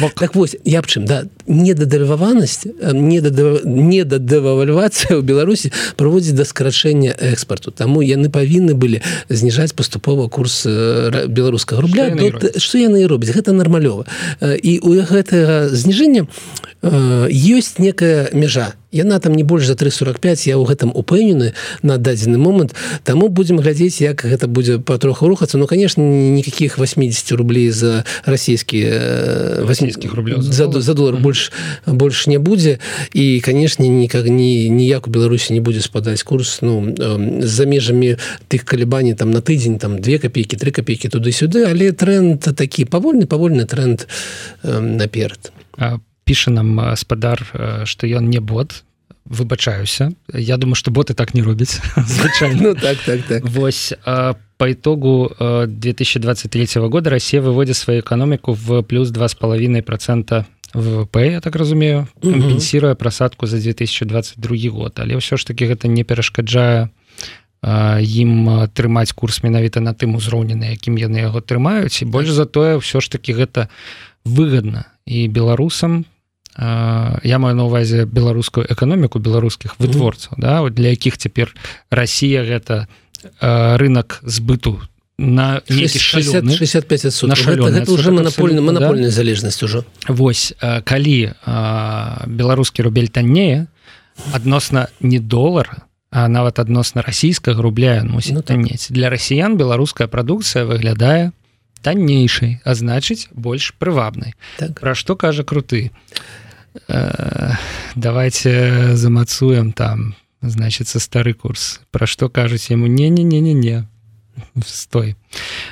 Бок. 0.00 0.14
так 0.14 0.34
вось 0.34 0.56
я 0.64 0.82
чым 0.82 1.04
да 1.04 1.24
недадаванасць 1.46 2.66
недадавальвацыя 2.66 5.18
ў 5.18 5.22
беларусі 5.22 5.72
праводзіць 5.96 6.36
да 6.36 6.44
скарачэння 6.44 7.14
экспарту 7.32 7.70
таму 7.70 8.02
яны 8.02 8.30
павінны 8.30 8.74
былі 8.74 9.00
зніжаць 9.28 9.72
паступова 9.72 10.28
курс 10.28 10.66
беларускага 10.66 11.82
рубля 11.82 12.10
што 12.56 12.78
яны 12.78 13.02
і 13.04 13.06
робяць 13.06 13.34
гэта 13.34 13.52
нармалёва 13.52 14.04
і 14.40 14.80
у 14.82 15.02
гэтага 15.02 15.68
зніжэння 15.68 16.26
ёсць 16.82 17.78
некая 17.78 18.30
мяжа 18.32 18.74
яна 18.92 19.18
там 19.20 19.34
не 19.34 19.44
больш 19.44 19.66
за 19.66 19.74
345 19.74 20.46
я 20.46 20.56
ў 20.56 20.64
гэтым 20.64 20.90
упэўнены 20.94 21.52
на 21.82 21.98
дадзены 21.98 22.38
момант. 22.38 22.74
Таму 23.04 23.28
будзем 23.28 23.60
глядзець 23.60 24.00
як 24.00 24.24
гэта 24.24 24.48
будзе 24.48 24.78
патроху 24.78 25.28
рухацца. 25.28 25.58
Ну 25.58 25.66
конечно 25.66 26.00
никаких 26.00 26.78
80 26.78 27.32
рублей 27.32 27.70
за 27.70 28.04
расійскія 28.24 29.64
80 29.64 30.04
рублей 30.14 30.36
за, 30.40 30.72
за 30.72 30.94
доллар 30.94 31.16
больш 31.20 31.52
больш 31.86 32.26
не 32.26 32.38
будзе. 32.38 32.78
І 33.12 33.40
канешне 33.40 33.88
никак 33.88 34.24
не 34.26 34.68
ніяк 34.68 35.06
у 35.06 35.10
беларусі 35.10 35.52
не 35.52 35.60
будзе 35.60 35.80
спадаць 35.80 36.22
курс. 36.22 36.60
Ну 36.62 36.94
за 37.42 37.66
межамі 37.66 38.16
тых 38.48 38.64
калібаней 38.64 39.14
там 39.14 39.30
на 39.30 39.40
тыдзень 39.40 39.78
там 39.78 40.00
две 40.00 40.18
копейки 40.18 40.56
три 40.56 40.72
копейки 40.72 41.08
туды-сюды. 41.08 41.68
Але 41.68 41.92
тренд 41.92 42.40
такі 42.40 42.84
павольны 42.84 43.26
павольны 43.26 43.66
тренд 43.66 44.08
наперад. 44.62 45.52
По 45.76 46.00
піша 46.28 46.52
нам 46.52 46.96
спадар 46.96 47.40
что 47.84 48.06
ён 48.06 48.28
не 48.28 48.40
бот. 48.40 48.84
Выбачаюся 49.24 50.12
я 50.32 50.56
думаю 50.56 50.74
что 50.74 50.90
боты 50.90 51.14
так 51.14 51.34
не 51.34 51.42
робяць 51.42 51.80
ну, 52.60 52.74
так, 52.74 52.98
так, 53.04 53.22
так. 53.28 53.44
Вось 53.44 53.94
по 54.04 54.72
итогу 54.72 55.32
2023 55.66 56.88
года 56.88 57.10
Россия 57.10 57.40
выводит 57.40 57.76
свою 57.76 58.00
экономику 58.00 58.52
в 58.52 58.82
плюс 58.82 59.10
два 59.10 59.28
с 59.28 59.34
половиной 59.34 59.82
процента 59.82 60.46
ВВП 60.74 61.16
я 61.16 61.40
так 61.40 61.56
разумею 61.56 62.08
компенсируя 62.22 62.94
просадку 62.94 63.46
за 63.46 63.56
2022 63.56 64.70
год. 64.70 64.98
Але 65.00 65.16
ўсё 65.16 65.36
ж 65.36 65.46
таки 65.46 65.64
гэта 65.64 65.88
не 65.88 66.04
перашкаджае 66.04 66.92
ім 67.64 68.68
трымаць 68.76 69.12
курс 69.16 69.42
менавіта 69.42 69.80
на 69.80 69.94
тым 69.96 70.14
узроўні 70.16 70.54
на 70.54 70.76
якім 70.76 71.00
яны 71.00 71.24
яго 71.24 71.40
трымаюць. 71.40 72.02
І 72.02 72.10
больш 72.12 72.30
затое 72.30 72.76
ўсё 72.76 73.00
ж 73.00 73.08
таки 73.08 73.32
гэта 73.32 73.68
выгодна 74.24 74.92
і 75.06 75.28
беларусам 75.28 76.04
я 76.58 77.38
маю 77.38 77.54
на 77.54 77.64
увазе 77.64 78.04
беларускую 78.04 78.66
эканоміку 78.66 79.18
беларускіх 79.18 79.78
вытворцаў 79.78 80.34
mm 80.34 80.38
-hmm. 80.38 80.64
да 80.64 80.70
для 80.70 80.88
якіх 80.88 81.18
цяпер 81.18 81.54
Росія 81.90 82.42
гэта 82.42 82.86
рынок 83.78 84.20
збыту 84.22 84.80
на 85.18 85.62
60, 85.68 86.56
65 86.56 87.22
уже 87.88 88.10
монопольна 88.10 88.60
монопольная 88.60 89.04
да? 89.04 89.10
залежнасць 89.10 89.62
ужо 89.62 89.84
Вось 90.08 90.54
калі 90.84 91.32
беларускі 92.26 92.82
рубель 92.82 93.08
таннее 93.08 93.66
адносна 94.32 94.88
не 95.00 95.20
долара 95.20 95.76
а 96.10 96.28
нават 96.28 96.58
адносна 96.58 97.02
расійскага 97.02 97.62
рубля 97.62 98.04
мусіць 98.04 98.34
ну, 98.34 98.42
таннець 98.42 98.86
так. 98.86 98.96
для 98.96 99.10
расіян 99.10 99.56
беларуская 99.56 100.08
прадукцыя 100.08 100.64
выглядае 100.64 101.30
таннейшай 101.82 102.60
а 102.64 102.74
значыць 102.74 103.28
больш 103.32 103.74
прывабнай 103.78 104.34
так. 104.58 104.80
пра 104.80 104.94
што 104.94 105.16
кажа 105.16 105.44
круты 105.44 105.90
а 105.90 106.37
Э, 106.88 107.52
давайте 107.94 108.96
замацуем 108.96 109.72
там 109.72 110.14
значится 110.40 111.00
стары 111.00 111.34
курс. 111.34 111.80
Про 111.90 112.06
что 112.06 112.28
кажуць 112.28 112.70
ему? 112.70 112.86
Не 112.86 113.08
не 113.08 113.24
не 113.24 113.40
не 113.40 113.54
не 113.54 113.88
стой. 114.64 115.16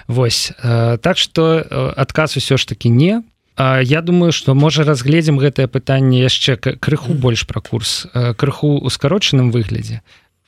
Вось. 0.08 0.52
Э, 0.62 0.98
так 1.00 1.18
что 1.18 1.58
э, 1.58 1.92
адказ 1.96 2.36
усё 2.36 2.56
ж 2.56 2.66
таки 2.66 2.88
не. 2.88 3.22
Я 3.58 4.02
думаю 4.02 4.32
что 4.32 4.54
можа 4.54 4.84
разгледзім 4.84 5.38
гэтае 5.38 5.66
пытанне 5.66 6.20
яшчэ 6.20 6.56
крыху 6.56 7.14
больш 7.14 7.46
пра 7.46 7.60
курс. 7.60 8.06
Крыху 8.36 8.76
у 8.76 8.90
скарочаным 8.90 9.50
выглядзе 9.50 10.02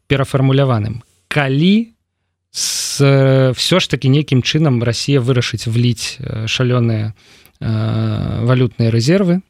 перафармуляваным 0.08 1.02
калі 1.28 1.92
с 2.50 3.52
все 3.54 3.80
ж 3.80 3.90
таки 3.90 4.08
нейкім 4.08 4.42
чынам 4.42 4.82
Россия 4.82 5.20
вырашыць 5.20 5.66
вліць 5.66 6.18
шалёныя 6.46 7.14
Э, 7.60 8.44
валютныя 8.46 8.86
рэзервы 8.94 9.42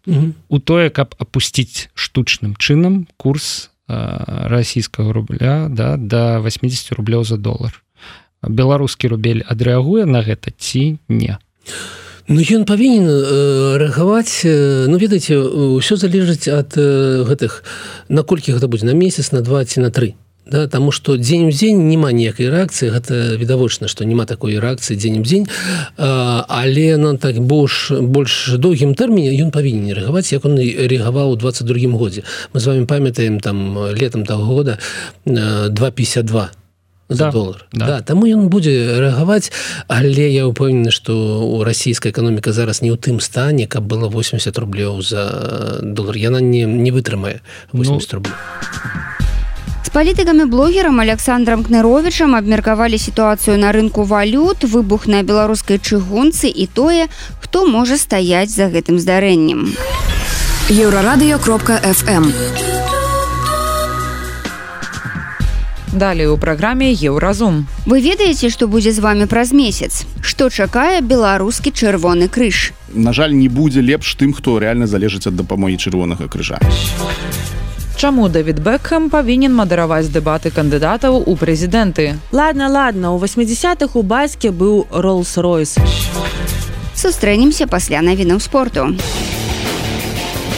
у 0.49 0.59
тое 0.65 0.89
каб 0.89 1.13
апусціць 1.21 1.93
штучным 1.93 2.57
чынам 2.57 3.05
курс 3.21 3.69
э, 3.85 3.93
расійскага 4.49 5.13
рубля 5.13 5.69
да 5.69 6.01
до 6.01 6.41
80 6.41 6.97
рублёў 6.97 7.29
за 7.29 7.37
долар 7.37 7.85
беларускі 8.41 9.13
рубель 9.13 9.45
адрэагуе 9.45 10.09
на 10.09 10.25
гэта 10.25 10.57
ці 10.57 10.97
не? 11.13 11.37
Ну 12.33 12.41
ён 12.41 12.65
павінен 12.65 13.05
э, 13.05 13.77
рэагаваць 13.77 14.41
ну 14.89 14.97
ведаеце 14.97 15.37
ўсё 15.77 16.01
залежыць 16.01 16.49
ад 16.49 16.81
гэтых 16.81 17.61
наколькі 18.09 18.57
гэта 18.57 18.73
будзе 18.73 18.89
на 18.89 18.97
месяц 18.97 19.37
на 19.37 19.45
два 19.45 19.69
ці 19.69 19.85
на 19.85 19.93
тры 19.93 20.17
да 20.49 20.67
тому 20.67 20.91
что 20.93 21.17
дзень 21.17 21.49
у 21.49 21.51
дзень 21.51 21.89
няма 21.89 22.13
ніякай 22.13 22.49
рэакцыі 22.49 22.91
гэта 22.91 23.37
відавочна 23.37 23.89
што 23.89 24.05
няма 24.05 24.25
такой 24.25 24.59
рэакцыі 24.59 24.97
дзень 24.97 25.21
у 25.21 25.23
дзень 25.23 25.47
але 25.97 26.97
на 26.97 27.17
так 27.17 27.41
больш 27.41 27.91
больш 27.91 28.57
доўгім 28.57 28.95
тэрміне 28.95 29.37
ён 29.45 29.53
павінен 29.53 29.93
рэагаваць 29.93 30.33
як 30.33 30.45
он 30.45 30.57
рэагаваў 30.57 31.33
у 31.33 31.37
22 31.37 31.99
годзе. 31.99 32.25
Мы 32.53 32.61
з 32.61 32.67
вами 32.67 32.85
памятаем 32.87 33.41
там 33.41 33.77
летом 33.93 34.25
того 34.25 34.45
года 34.45 34.79
252 35.25 36.51
за 37.09 37.25
да, 37.25 37.33
долар 37.33 37.67
да. 37.73 37.87
Да, 37.87 38.01
таму 38.03 38.27
ён 38.27 38.49
будзе 38.49 39.01
рэагаваць 39.01 39.53
але 39.89 40.29
я 40.33 40.49
ўпэўнены 40.49 40.93
што 40.93 41.13
у 41.45 41.65
расійская 41.65 42.13
эканоміка 42.13 42.53
зараз 42.53 42.81
не 42.81 42.93
ў 42.93 42.97
тым 42.97 43.21
стане 43.21 43.69
каб 43.69 43.85
было 43.85 44.09
80 44.09 44.49
рублёў 44.59 45.01
за 45.03 45.81
долар. 45.83 46.17
Яна 46.17 46.41
не 46.41 46.65
не 46.65 46.91
вытрымае 46.91 47.41
80 47.73 48.13
ну... 48.13 48.17
рублей 48.17 49.28
Палітыкамі 49.99 50.45
блогерам 50.47 51.01
александром 51.03 51.65
кныровичам 51.67 52.39
абмеркавалі 52.39 52.95
сітуацыю 52.95 53.59
на 53.59 53.73
рынку 53.75 54.07
валют 54.07 54.63
выбух 54.63 55.11
на 55.11 55.25
беларускай 55.27 55.83
чыгунцы 55.83 56.47
і 56.47 56.71
тое 56.71 57.11
хто 57.43 57.67
можа 57.67 57.99
стаяць 57.99 58.55
за 58.55 58.71
гэтым 58.71 59.03
здарэннем 59.03 59.75
еўрарадыё 60.71 61.43
кропка 61.43 61.83
фм 61.83 62.31
Далей 65.91 66.31
у 66.31 66.39
праграме 66.39 66.93
еўразум. 66.93 67.67
Вы 67.85 67.99
ведаеце, 67.99 68.55
што 68.55 68.69
будзе 68.69 68.93
з 68.93 69.03
вами 69.03 69.27
праз 69.27 69.51
месяц. 69.51 70.07
Што 70.23 70.47
чакае 70.47 71.03
беларускі 71.03 71.75
чырвоны 71.75 72.29
крыж. 72.29 72.71
На 72.95 73.11
жаль, 73.13 73.35
не 73.35 73.49
будзе 73.49 73.83
лепш 73.83 74.15
тым, 74.15 74.31
хто 74.31 74.61
рэальна 74.63 74.87
залежыць 74.87 75.27
ад 75.27 75.35
дапамогі 75.35 75.75
чырвонага 75.75 76.31
крыжа. 76.31 76.63
Чаму 77.99 78.29
Дэвід 78.31 78.61
Бэкхэм 78.63 79.09
павінен 79.11 79.51
мадараваць 79.59 80.07
дэбаты 80.15 80.53
кандыдатаў 80.55 81.17
у 81.19 81.33
прэзідэнты. 81.35 82.15
Ладно, 82.31 82.69
ладно, 82.71 83.11
у 83.11 83.19
80-х 83.19 83.99
у 83.99 84.03
бацьке 84.07 84.55
быў 84.55 84.87
Ролс-Ройс. 84.95 85.83
Сустрэнемся 86.95 87.67
пасля 87.67 87.99
навінаў 87.99 88.39
спорту. 88.39 88.95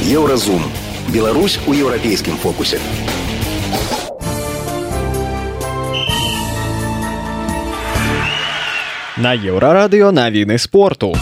Еўразум. 0.05 0.61
Беларусь 1.09 1.57
у 1.65 1.73
еўрапейскім 1.73 2.37
фокусе. 2.37 2.77
На 9.17 9.33
еўрарадыё 9.33 10.13
навіны 10.13 10.59
спорту. 10.59 11.17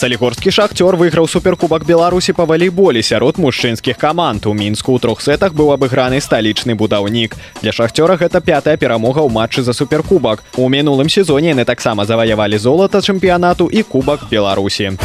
Салігорскі 0.00 0.48
шахцёр 0.48 0.96
выйграў 0.96 1.26
суперкубак 1.28 1.84
беларусі 1.84 2.32
па 2.32 2.46
валейболе 2.48 3.02
сярод 3.04 3.36
мужчынскіх 3.36 3.98
каманд 4.00 4.48
у 4.48 4.54
мінску 4.56 4.96
ў 4.96 5.02
трох 5.04 5.20
сетах 5.20 5.52
быў 5.52 5.76
абыграны 5.76 6.22
сталічны 6.24 6.72
будаўнік. 6.72 7.36
Для 7.60 7.76
шахцёра 7.76 8.16
гэта 8.16 8.40
пятая 8.40 8.80
перамога 8.80 9.20
ў 9.20 9.28
матчы 9.28 9.60
за 9.60 9.76
суперкубак 9.76 10.40
у 10.56 10.72
мінулым 10.72 11.12
сезоне 11.12 11.52
яны 11.52 11.68
таксама 11.68 12.08
заваявалі 12.08 12.56
золата 12.56 13.04
чэмпіянату 13.04 13.68
і 13.68 13.84
кубак 13.84 14.24
беларусі 14.32 14.96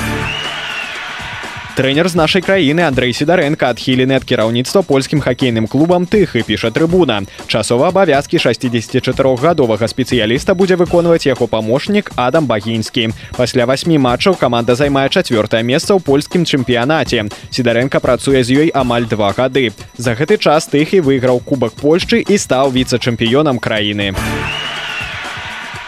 трэнер 1.75 2.07
з 2.07 2.15
нашай 2.15 2.41
краіны 2.41 2.87
Андрей 2.87 3.11
сідарэнка 3.11 3.67
адхілены 3.75 4.15
ад 4.15 4.23
кіраўніцтва 4.23 4.81
польскім 4.87 5.19
хакейным 5.19 5.67
клубам 5.67 6.07
тых 6.07 6.35
і 6.39 6.43
піша 6.47 6.71
трыбуна. 6.71 7.27
Часова 7.51 7.91
абавязкі 7.91 8.39
64гадовага 8.39 9.87
спецыяліста 9.91 10.55
будзе 10.55 10.79
выконваць 10.79 11.27
яго 11.27 11.47
памочнік 11.51 12.11
адам 12.15 12.47
багінскі. 12.47 13.11
Пасля 13.35 13.67
восьмі 13.67 13.99
матчаў 13.99 14.39
каманда 14.39 14.75
займае 14.75 15.11
чавёртае 15.11 15.63
месца 15.67 15.91
ў 15.91 15.99
польскім 15.99 16.47
чэмпіянаце. 16.47 17.27
Сідарэнка 17.51 17.99
працуе 17.99 18.43
з 18.43 18.55
ёй 18.55 18.69
амаль 18.71 19.11
два 19.11 19.35
гады. 19.35 19.75
За 19.97 20.15
гэты 20.15 20.39
час 20.39 20.71
тых 20.71 20.95
і 20.95 21.03
выйграў 21.03 21.43
кубак 21.43 21.75
польшчы 21.75 22.23
і 22.23 22.39
стаў 22.39 22.71
віцэ-чэмпіёнам 22.71 23.59
краіны 23.59 24.15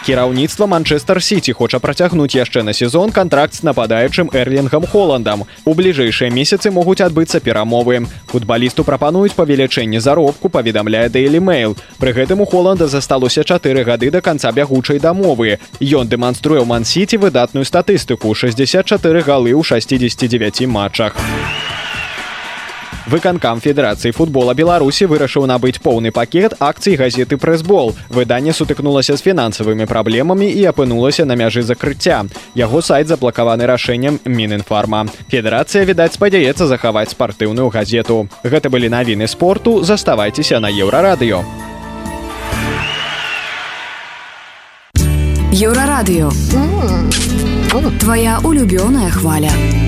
кіраўніцтва 0.08 0.68
манчестер 0.72 1.20
сити 1.24 1.52
хоча 1.52 1.80
працягнуць 1.84 2.32
яшчэ 2.32 2.64
на 2.64 2.72
сезон 2.72 3.12
контракт 3.12 3.60
з 3.60 3.68
нападаючым 3.68 4.32
эрлінгам 4.32 4.88
холландам. 4.88 5.44
У 5.68 5.74
бліжэйшыя 5.76 6.32
месяцы 6.32 6.72
могуць 6.72 7.04
адбыцца 7.04 7.44
перамовы. 7.44 8.08
Футбалісту 8.32 8.88
прапануюць 8.88 9.36
павелічэнне 9.36 10.00
заробку 10.00 10.48
паведамляе 10.48 11.12
daily 11.12 11.44
mail. 11.44 11.76
Пры 12.00 12.16
гэтым 12.16 12.40
у 12.40 12.48
холланда 12.48 12.88
засталося 12.88 13.44
чатыры 13.44 13.84
гады 13.84 14.08
до 14.10 14.22
конца 14.22 14.52
бягучай 14.56 15.04
дамовы. 15.04 15.60
Ён 15.84 16.08
дэманструе 16.08 16.64
мансіці 16.64 17.20
выдатную 17.20 17.68
статыстыку 17.68 18.32
64 18.32 19.28
галы 19.28 19.52
ў 19.52 19.64
69 19.64 20.72
матчах. 20.72 21.20
у 21.20 21.77
выканкам 23.08 23.60
федэрацыі 23.64 24.12
футбола 24.12 24.54
беларусі 24.54 25.08
вырашыў 25.08 25.48
набыць 25.48 25.80
поўны 25.80 26.12
пакет 26.12 26.54
акцый 26.60 27.00
газеты 27.00 27.38
прэсбол 27.40 27.96
выданне 28.10 28.54
сутыкнулася 28.54 29.16
з 29.16 29.24
фінансавымі 29.24 29.88
праблемамі 29.88 30.48
і 30.52 30.66
апынулася 30.68 31.26
на 31.26 31.40
мяжы 31.40 31.64
закрыцця. 31.64 32.26
Яго 32.56 32.82
сайт 32.82 33.08
заблакаваны 33.08 33.66
рашэннем 33.66 34.20
мінінфарма. 34.26 35.08
Федэрацыя 35.32 35.88
відаць 35.88 36.14
спадзяецца 36.20 36.68
захаваць 36.68 37.16
спартыўную 37.16 37.70
газету. 37.70 38.28
Гэта 38.43 38.70
былі 38.70 38.89
навіны 38.89 39.28
спорту. 39.28 39.84
Заставайцеся 39.84 40.60
на 40.60 40.67
еўрарадыё. 40.67 41.43
Еўрарадыё. 45.52 46.32
Твоя 48.00 48.39
улюбёная 48.43 49.10
хваля 49.10 49.87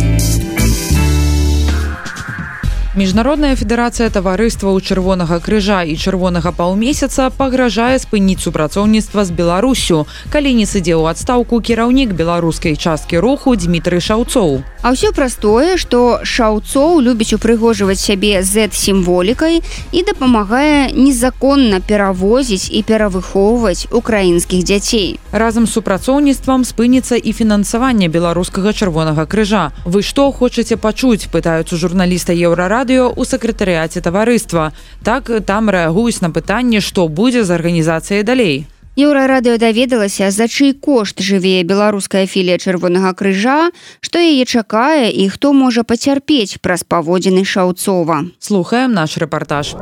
міжнародная 2.98 3.54
федэрацыя 3.54 4.10
таварыства 4.10 4.74
ў 4.74 4.82
чырвонага 4.82 5.38
крыжа 5.46 5.86
і 5.86 5.94
чырвонага 5.94 6.50
паўмесяца 6.58 7.30
пагражае 7.30 8.02
спыніць 8.02 8.42
супрацоўніцтва 8.42 9.30
з 9.30 9.32
беларусю. 9.38 10.10
Калі 10.34 10.58
не 10.58 10.66
сыдзе 10.66 10.98
ў 10.98 11.14
адстаўку 11.14 11.62
кіраўнік 11.62 12.18
беларускай 12.18 12.74
часткі 12.74 13.22
руху 13.22 13.54
дмітрый 13.54 14.02
шаўцоў. 14.02 14.66
А 14.82 14.98
ўсё 14.98 15.14
простое 15.14 15.78
што 15.78 16.26
шаўцоў 16.26 17.06
любіць 17.06 17.38
упрыгожваць 17.38 18.02
сябе 18.02 18.42
z 18.42 18.74
сімволікай 18.74 19.62
і 19.94 20.00
дапамагае 20.10 20.90
незаконна 20.98 21.86
перавозіць 21.86 22.74
і 22.74 22.82
перавыхоўваць 22.90 23.86
украінскіх 23.94 24.66
дзяцей. 24.66 25.22
Разам 25.30 25.70
з 25.70 25.78
супрацоўніцтвам 25.78 26.66
спыніцца 26.66 27.22
і 27.22 27.38
фінансаванне 27.38 28.10
беларускага 28.10 28.74
чырвонага 28.74 29.30
крыжа. 29.30 29.70
Вы 29.86 30.02
што 30.02 30.32
хочаце 30.34 30.74
пачуць 30.74 31.30
пытаюцца 31.30 31.78
журналіста 31.78 32.34
еўрара 32.34 32.79
радыё 32.80 33.12
ў 33.12 33.22
сакратарыяце 33.28 34.00
таварыства. 34.00 34.72
Так 35.04 35.28
там 35.46 35.70
рэагуюць 35.70 36.24
на 36.24 36.32
пытанне, 36.32 36.80
што 36.80 37.08
будзе 37.08 37.44
з 37.44 37.52
арганізацыяй 37.52 38.24
далей. 38.24 38.68
Еўрарадыё 39.00 39.56
даведалася, 39.60 40.32
за 40.32 40.48
чый 40.48 40.74
кошт 40.74 41.24
жыве 41.24 41.64
беларуская 41.64 42.28
філія 42.28 42.60
чырвонага 42.60 43.14
крыжа, 43.16 43.72
што 44.02 44.20
яе 44.20 44.44
чакае 44.44 45.12
і 45.12 45.30
хто 45.32 45.54
можа 45.56 45.84
пацярпець 45.84 46.60
праз 46.60 46.84
паводзіны 46.84 47.46
шаўцова. 47.48 48.28
Слухаем 48.40 48.92
наш 48.92 49.16
рэпартаж. 49.16 49.76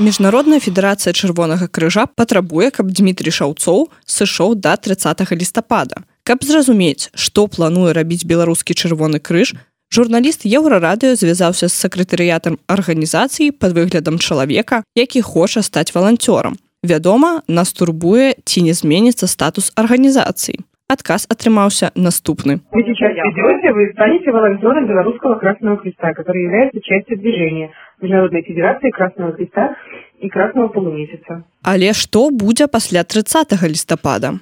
Міжнародная 0.00 0.56
федэрацыя 0.56 1.12
чырвонага 1.12 1.68
крыжа 1.68 2.08
патрабуе, 2.08 2.72
каб 2.72 2.88
Дмітрий 2.88 3.32
Шаўцоў 3.32 3.92
сышоў 4.08 4.56
да 4.56 4.76
30 4.80 5.20
лістапада. 5.36 6.00
Каб 6.24 6.40
зразумець, 6.48 7.10
што 7.12 7.44
плануе 7.44 7.92
рабіць 7.92 8.24
беларускі 8.24 8.72
чырвоны 8.72 9.20
крыж, 9.20 9.52
Журналіст 9.94 10.46
еўрарадыё 10.48 11.20
звязаўся 11.20 11.68
з 11.68 11.76
сакратарыятам 11.76 12.56
арганізацыі 12.64 13.52
под 13.52 13.76
выглядам 13.76 14.16
чалавека, 14.16 14.80
які 14.96 15.20
хоча 15.20 15.60
стаць 15.60 15.92
валанцёрам. 15.92 16.56
Вядома, 16.80 17.44
нас 17.44 17.76
турбуе 17.76 18.32
ці 18.48 18.62
не 18.64 18.72
зменіцца 18.72 19.28
статус 19.28 19.68
арганізацыі. 19.76 20.64
Адказ 20.88 21.28
атрымаўся 21.28 21.92
наступны. 21.92 22.64
Вы 22.72 22.80
сейчас 22.88 23.12
идете, 23.12 23.72
вы 23.76 23.92
станете 23.92 24.32
волонтером 24.32 24.88
Белорусского 24.88 25.36
Красного 25.36 25.76
Креста, 25.76 26.14
который 26.14 26.44
является 26.44 26.80
частью 26.80 27.18
движения 27.18 27.68
Международной 28.00 28.42
Федерации 28.48 28.90
Красного 28.90 29.32
Креста 29.32 29.76
и 30.22 30.28
Красного 30.28 30.68
Полумесяца. 30.68 31.42
Але 31.62 31.92
што 31.94 32.30
будзе 32.30 32.66
пасля 32.66 33.04
30 33.04 33.52
лістапада? 33.62 34.38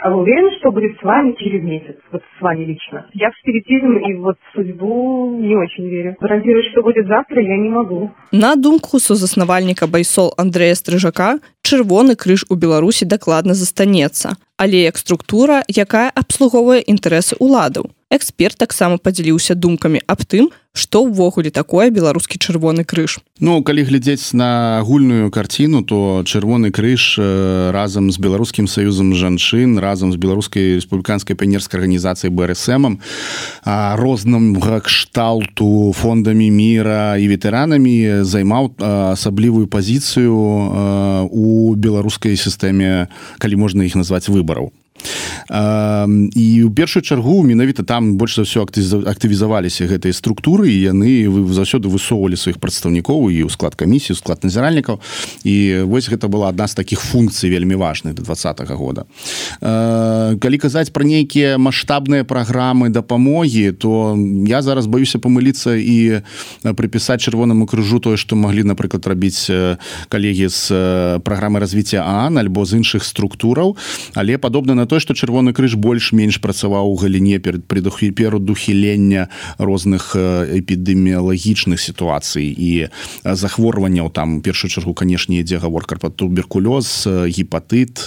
А 0.00 0.10
вы 0.10 0.22
уверены, 0.22 0.50
что 0.58 0.70
будет 0.70 0.98
с 0.98 1.02
вами 1.02 1.34
через 1.38 1.62
месяц? 1.62 1.96
Вот 2.12 2.22
с 2.22 2.42
вами 2.42 2.64
лично. 2.64 3.06
Я 3.12 3.30
в 3.30 3.36
спиритизм 3.38 3.96
и 3.96 4.14
вот 4.14 4.36
в 4.36 4.56
судьбу 4.56 5.36
не 5.40 5.56
очень 5.56 5.88
верю. 5.88 6.16
Гарантировать, 6.20 6.66
что 6.72 6.82
будет 6.82 7.06
завтра, 7.06 7.42
я 7.42 7.56
не 7.56 7.70
могу. 7.70 8.10
На 8.32 8.56
думку 8.56 8.98
сузаснавальніка 8.98 9.86
Байсол 9.86 10.34
Андрэя 10.36 10.74
Стрыжака, 10.74 11.38
чырвоны 11.66 12.14
крыж 12.14 12.46
у 12.48 12.54
Беларусі 12.54 13.10
дакладна 13.10 13.58
застанецца. 13.58 14.38
Але 14.56 14.86
як 14.86 14.98
структура, 15.02 15.66
якая 15.66 16.08
абслугоўвае 16.14 16.80
інтарэсы 16.86 17.34
ўладаў. 17.42 17.90
эксперт 18.10 18.56
таксама 18.58 18.98
падзяліўся 19.02 19.58
думкамі 19.58 20.00
аб 20.06 20.22
тым 20.22 20.54
што 20.76 21.00
ўвогуле 21.08 21.48
такое 21.48 21.88
беларускі 21.88 22.36
чырвоны 22.38 22.84
крыж 22.84 23.18
Ну 23.40 23.64
калі 23.64 23.82
глядзець 23.88 24.36
на 24.36 24.78
агульную 24.78 25.32
карціну 25.32 25.82
то 25.82 26.22
чырвоны 26.22 26.70
крыж 26.70 27.18
разам 27.74 28.12
з 28.12 28.20
беларускім 28.22 28.68
саюзам 28.70 29.10
жанчын 29.16 29.80
разам 29.82 30.12
з 30.12 30.20
беларускай 30.22 30.76
рэспубліканскай 30.78 31.34
піянерскай 31.34 31.80
арганізацыяй 31.80 32.30
брсмам 32.30 33.00
розным 33.64 34.54
кшталту 34.54 35.90
фондамі 35.96 36.46
мира 36.52 37.18
і 37.18 37.26
ветэранамі 37.26 38.22
займаў 38.22 38.76
асаблівую 39.16 39.66
пазіцыю 39.66 40.36
у 41.26 41.55
беларускай 41.76 42.36
сістэме 42.36 43.06
калі 43.42 43.56
можна 43.62 43.86
іх 43.88 43.96
назваць 43.98 44.26
выбараў 44.32 44.72
і 45.50 46.46
ў 46.66 46.70
першую 46.74 47.02
чаргу 47.02 47.42
менавіта 47.42 47.82
там 47.82 48.16
больш 48.16 48.36
за 48.36 48.42
ўсё 48.42 48.66
актывізаваліся 48.66 49.86
гэтыя 49.86 50.12
структуры 50.12 50.66
і 50.70 50.78
яны 50.90 51.28
вы 51.30 51.52
заўсёды 51.52 51.86
высоўвалі 51.86 52.34
сваіх 52.34 52.58
прадстаўнікоў 52.58 53.30
і 53.30 53.46
ў 53.46 53.50
склад 53.52 53.78
камісіі 53.78 54.16
склад 54.16 54.42
назіральнікаў. 54.42 54.98
І 55.44 55.86
вось 55.86 56.08
гэта 56.10 56.26
была 56.26 56.48
адна 56.50 56.66
з 56.66 56.74
таких 56.74 56.98
функцый 57.00 57.50
вельмі 57.50 57.78
важных 57.78 58.14
до 58.14 58.22
двадцатого 58.22 58.74
года. 58.74 59.06
Калі 59.60 60.58
казаць 60.58 60.90
про 60.90 61.04
нейкія 61.04 61.58
маштабныя 61.58 62.24
праграмы 62.24 62.88
дапамогі 62.88 63.70
то 63.72 64.16
я 64.46 64.62
зараз 64.62 64.86
баюся 64.86 65.18
памыліцца 65.18 65.76
і 65.78 66.22
прыпісаць 66.62 67.22
чырвонаму 67.22 67.66
крыжу 67.66 68.00
тое 68.00 68.16
што 68.16 68.34
маглі 68.36 68.66
напрыклад 68.66 69.06
рабіць 69.06 69.46
калегі 70.08 70.48
з 70.48 71.20
праграмы 71.22 71.60
развіцця 71.60 72.02
ан 72.02 72.38
альбо 72.38 72.64
з 72.64 72.82
іншых 72.82 73.04
структураў. 73.04 73.76
Але 74.14 74.38
падобна 74.38 74.74
на 74.74 74.85
тое 74.86 75.00
што 75.00 75.14
чырвоны 75.14 75.52
крыж 75.56 75.74
больш-менш 75.74 76.38
працаваў 76.42 76.92
у 76.92 76.96
галіне 77.00 77.38
перад 77.38 77.64
прыдухі 77.66 78.10
перадухілення 78.10 79.28
розных 79.58 80.14
эпідэміялагічных 80.16 81.80
сітуацый 81.80 82.50
і 82.52 82.88
захворванняў 83.24 84.10
там 84.10 84.40
першую 84.40 84.70
чаргу 84.70 84.94
канешне 84.94 85.40
ідзе 85.40 85.58
гаворка 85.58 85.96
пра 85.96 86.10
туберкулёз 86.10 87.06
гепатыт 87.30 88.06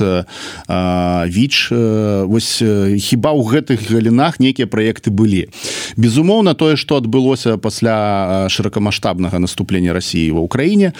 віч 1.27 1.55
вось 2.29 2.53
хіба 3.09 3.29
ў 3.35 3.41
гэтых 3.49 3.79
галінах 3.89 4.39
нейкія 4.39 4.67
праекты 4.67 5.11
былі? 5.11 5.49
Безумоўна 5.97 6.53
тое 6.53 6.75
што 6.77 7.01
адбылося 7.01 7.57
пасля 7.57 8.47
шырокамасштабнага 8.49 9.39
наступлення 9.39 9.93
Росіі 9.93 10.31
ва 10.37 10.45
ўкраіне 10.45 10.93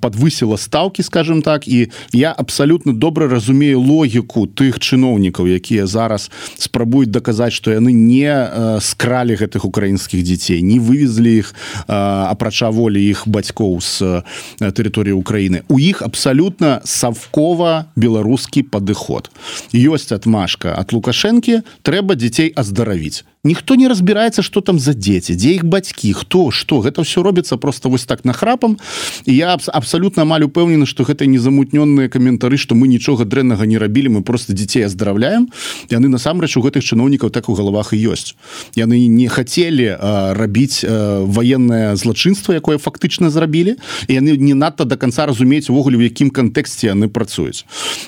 подвысіла 0.00 0.56
стаўкі 0.56 1.02
скажем 1.02 1.42
так 1.42 1.68
і 1.68 1.90
я 2.12 2.30
абсалютна 2.32 2.92
добра 2.92 3.28
разумею 3.28 3.80
логіку 3.80 4.46
тых 4.46 4.78
чын 4.78 4.93
чыноўнікаў 4.94 5.50
якія 5.50 5.90
зараз 5.90 6.30
спрабуюць 6.54 7.10
даказаць 7.10 7.52
што 7.58 7.74
яны 7.74 7.90
не 7.90 8.30
скралі 8.78 9.34
гэтых 9.34 9.66
украінскіх 9.66 10.22
дзяцей 10.22 10.62
не 10.62 10.78
вывезлі 10.78 11.42
іх 11.42 11.50
апрача 11.90 12.70
волі 12.70 13.02
іх 13.02 13.26
бацькоў 13.26 13.82
з 13.82 14.22
тэрыторыі 14.60 15.18
Украіны. 15.18 15.62
У 15.68 15.78
іх 15.78 16.02
абсалютна 16.02 16.80
савкова 16.84 17.90
беларускі 17.96 18.62
падыход. 18.62 19.30
Ёсць 19.74 20.12
адмашка 20.14 20.74
от 20.78 20.92
лукашэнкі 20.92 21.62
трэба 21.82 22.14
дзяцей 22.14 22.52
аздаравіць 22.54 23.24
ніхто 23.44 23.74
не 23.74 23.88
разбіраецца 23.88 24.42
что 24.42 24.60
там 24.60 24.78
за 24.78 24.94
дзеці 24.94 25.36
дзе 25.36 25.60
іх 25.60 25.64
бацькі 25.64 26.12
хто 26.12 26.50
что. 26.50 26.80
Гэта 26.80 27.02
все 27.04 27.22
робіцца 27.22 27.56
просто 27.56 27.88
вось 27.88 28.04
так 28.04 28.24
нахрапам 28.24 28.78
і 29.26 29.34
я 29.36 29.54
аб 29.54 29.62
абсолютно 29.66 30.22
амаль 30.22 30.44
упэўнены 30.48 30.86
что 30.86 31.04
гэта 31.04 31.26
незамутнёныя 31.26 32.08
каментары 32.08 32.56
что 32.56 32.74
мы 32.74 32.88
нічога 32.88 33.24
дрэннага 33.24 33.66
не 33.66 33.78
рабілі 33.78 34.08
мы 34.08 34.22
просто 34.22 34.52
дзяцей 34.52 34.86
аздаравляем. 34.86 35.48
Яны 35.90 36.08
насамрэч 36.08 36.56
у 36.56 36.62
гэтых 36.64 36.82
чыноўнікаў 36.82 37.30
так 37.30 37.48
у 37.48 37.54
галавах 37.54 37.92
і 37.92 38.00
ёсць. 38.08 38.34
Яны 38.74 39.06
не 39.08 39.28
хацелі 39.28 39.96
рабіць 40.34 40.84
военное 40.84 41.96
злачынство 41.96 42.52
якое 42.52 42.78
фактычна 42.78 43.30
зрабілі. 43.30 43.76
Яны 44.08 44.36
не 44.36 44.54
надта 44.54 44.84
до 44.84 44.96
конца 44.96 45.26
разумеюць 45.26 45.68
увогуле 45.68 45.96
у 45.98 46.02
якім 46.02 46.30
кантэксце 46.30 46.96
яны 46.96 47.08
працуюць. 47.08 47.64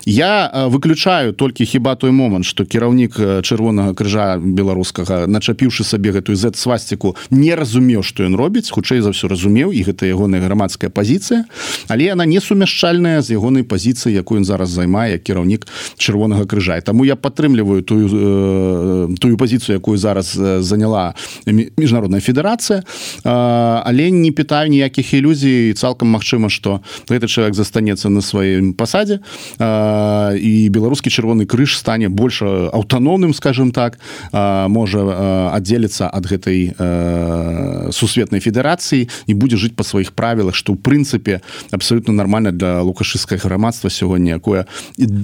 Я 0.07 0.69
выключаю 0.73 1.33
толькі 1.33 1.67
хіба 1.67 1.95
той 1.95 2.11
момант 2.11 2.45
что 2.47 2.65
кіраўнік 2.65 3.43
чырвонага 3.43 3.95
крыжа 3.95 4.39
беларускага 4.39 5.26
начапіўшы 5.27 5.85
сабе 5.85 6.13
гэтую 6.17 6.37
z 6.37 6.55
свасціку 6.57 7.17
не 7.31 7.55
разумеў 7.55 8.03
что 8.03 8.25
ён 8.25 8.37
робіць 8.37 8.71
хутчэй 8.71 9.01
за 9.05 9.11
ўсё 9.13 9.29
разумеў 9.29 9.73
і 9.73 9.81
гэта 9.83 10.07
ягоная 10.07 10.41
грамадская 10.41 10.91
пазіцыя 10.91 11.45
але 11.89 12.13
она 12.13 12.25
не 12.25 12.41
сумяшчальная 12.41 13.23
з 13.23 13.37
ягонай 13.37 13.63
пазіцыі 13.63 14.15
якую 14.15 14.45
зараз 14.45 14.71
займае 14.71 15.19
кіраўнік 15.19 15.67
чырвонага 15.97 16.47
крыжа. 16.47 16.81
Таму 16.81 17.05
я 17.05 17.17
падтрымліваю 17.17 17.83
тую 17.83 18.07
э, 18.09 19.15
тую 19.19 19.37
пазіцыю 19.37 19.79
якую 19.79 19.99
зараз 19.99 20.37
заняла 20.63 21.15
міжнародная 21.47 22.21
федэрацыя. 22.21 22.83
Э, 23.25 23.83
але 23.85 24.11
не 24.11 24.31
пытаю 24.31 24.69
ніякіх 24.69 25.15
ілюзій 25.15 25.73
цалкам 25.75 26.09
Мачыма 26.09 26.49
что 26.49 26.81
гэты 27.09 27.27
чалавек 27.27 27.55
застанецца 27.55 28.09
на 28.09 28.21
сваім 28.21 28.75
пасадзе 28.75 29.21
э, 29.59 30.39
і 30.39 30.69
беларускі 30.69 31.11
чырвоны 31.11 31.47
крыж 31.47 31.77
стане 31.79 32.09
больш 32.09 32.43
аўтаномным 32.43 33.35
скажем 33.35 33.73
так 33.73 33.99
э, 34.33 34.69
можа 34.69 35.16
аддзеліцца 35.17 36.09
ад 36.13 36.25
гэтай 36.27 36.73
э, 36.77 37.89
сусветнай 37.93 38.41
федэрацыі 38.41 39.09
і 39.09 39.33
будзе 39.35 39.57
жыць 39.57 39.77
па 39.77 39.85
сваіх 39.87 40.13
правілах 40.13 40.55
што 40.55 40.75
ў 40.75 40.79
прынцыпе 40.81 41.41
абсолютно 41.71 42.13
нормально 42.13 42.53
для 42.53 42.83
лукашыскае 42.83 43.39
грамадства 43.41 43.91
сягоння 43.91 44.37
якое 44.37 44.67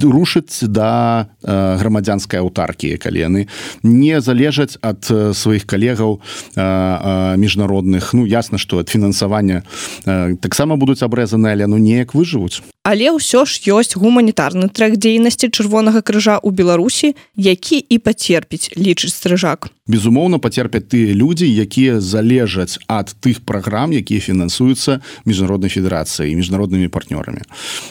рушыць 0.02 0.64
да 0.64 1.28
э, 1.42 1.76
грамадзянскай 1.78 2.40
аўтаркі 2.40 2.96
калі 2.96 3.18
яны 3.18 3.40
не 3.82 4.20
залежаць 4.20 4.78
ад 4.80 5.04
сваіх 5.36 5.66
калегаў 5.66 6.18
э, 6.18 6.60
э, 6.60 7.36
міжнародных 7.36 8.14
ну 8.14 8.26
ясна 8.26 8.58
што 8.58 8.78
ад 8.78 8.88
фінансавання 8.88 9.62
э, 10.06 10.36
таксама 10.40 10.76
будуць 10.76 11.02
абрэзаны 11.02 11.52
але 11.52 11.66
ну 11.66 11.76
неяк 11.78 12.14
выжывуць 12.14 12.62
але 12.82 13.14
ўсё 13.14 13.46
ж 13.46 13.62
ёсць 13.70 13.94
гуманітарны 13.94 14.66
трек 14.66 14.98
дзейнасці 14.98 15.54
чырвонага 15.54 16.02
крыжа 16.02 16.42
ў 16.42 16.50
беларусі 16.50 17.14
які 17.38 17.78
і 17.78 17.96
пацерпіць 18.02 18.74
лічыць 18.74 19.14
стрыжак. 19.14 19.70
Безумоўна 19.86 20.42
пацерпяць 20.42 20.90
тыя 20.90 21.14
людзі 21.14 21.46
якія 21.46 22.02
залежаць 22.02 22.82
ад 22.90 23.14
тых 23.22 23.46
праграм 23.46 23.94
якія 23.94 24.18
фінансуюцца 24.18 24.98
міжнароднай 25.22 25.70
федэрацыяй 25.70 26.34
міжнароднымі 26.34 26.90
партнёрамі. 26.90 27.46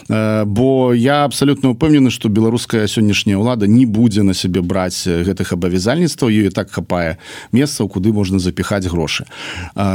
Э, 0.08 0.44
бо 0.44 0.92
я 0.92 1.24
абсалютна 1.24 1.72
упэўнены 1.72 2.12
што 2.12 2.28
беларуская 2.28 2.84
сённяшняя 2.84 3.40
ўлада 3.40 3.64
не 3.64 3.88
будзе 3.88 4.20
на 4.22 4.36
сябе 4.36 4.60
браць 4.60 5.08
гэтых 5.08 5.56
абавязальніцтваў 5.56 6.28
ёй 6.28 6.52
так 6.52 6.68
хапае 6.68 7.16
месцаў 7.52 7.88
куды 7.88 8.12
можна 8.12 8.38
запіхаць 8.38 8.84
грошы 8.92 9.24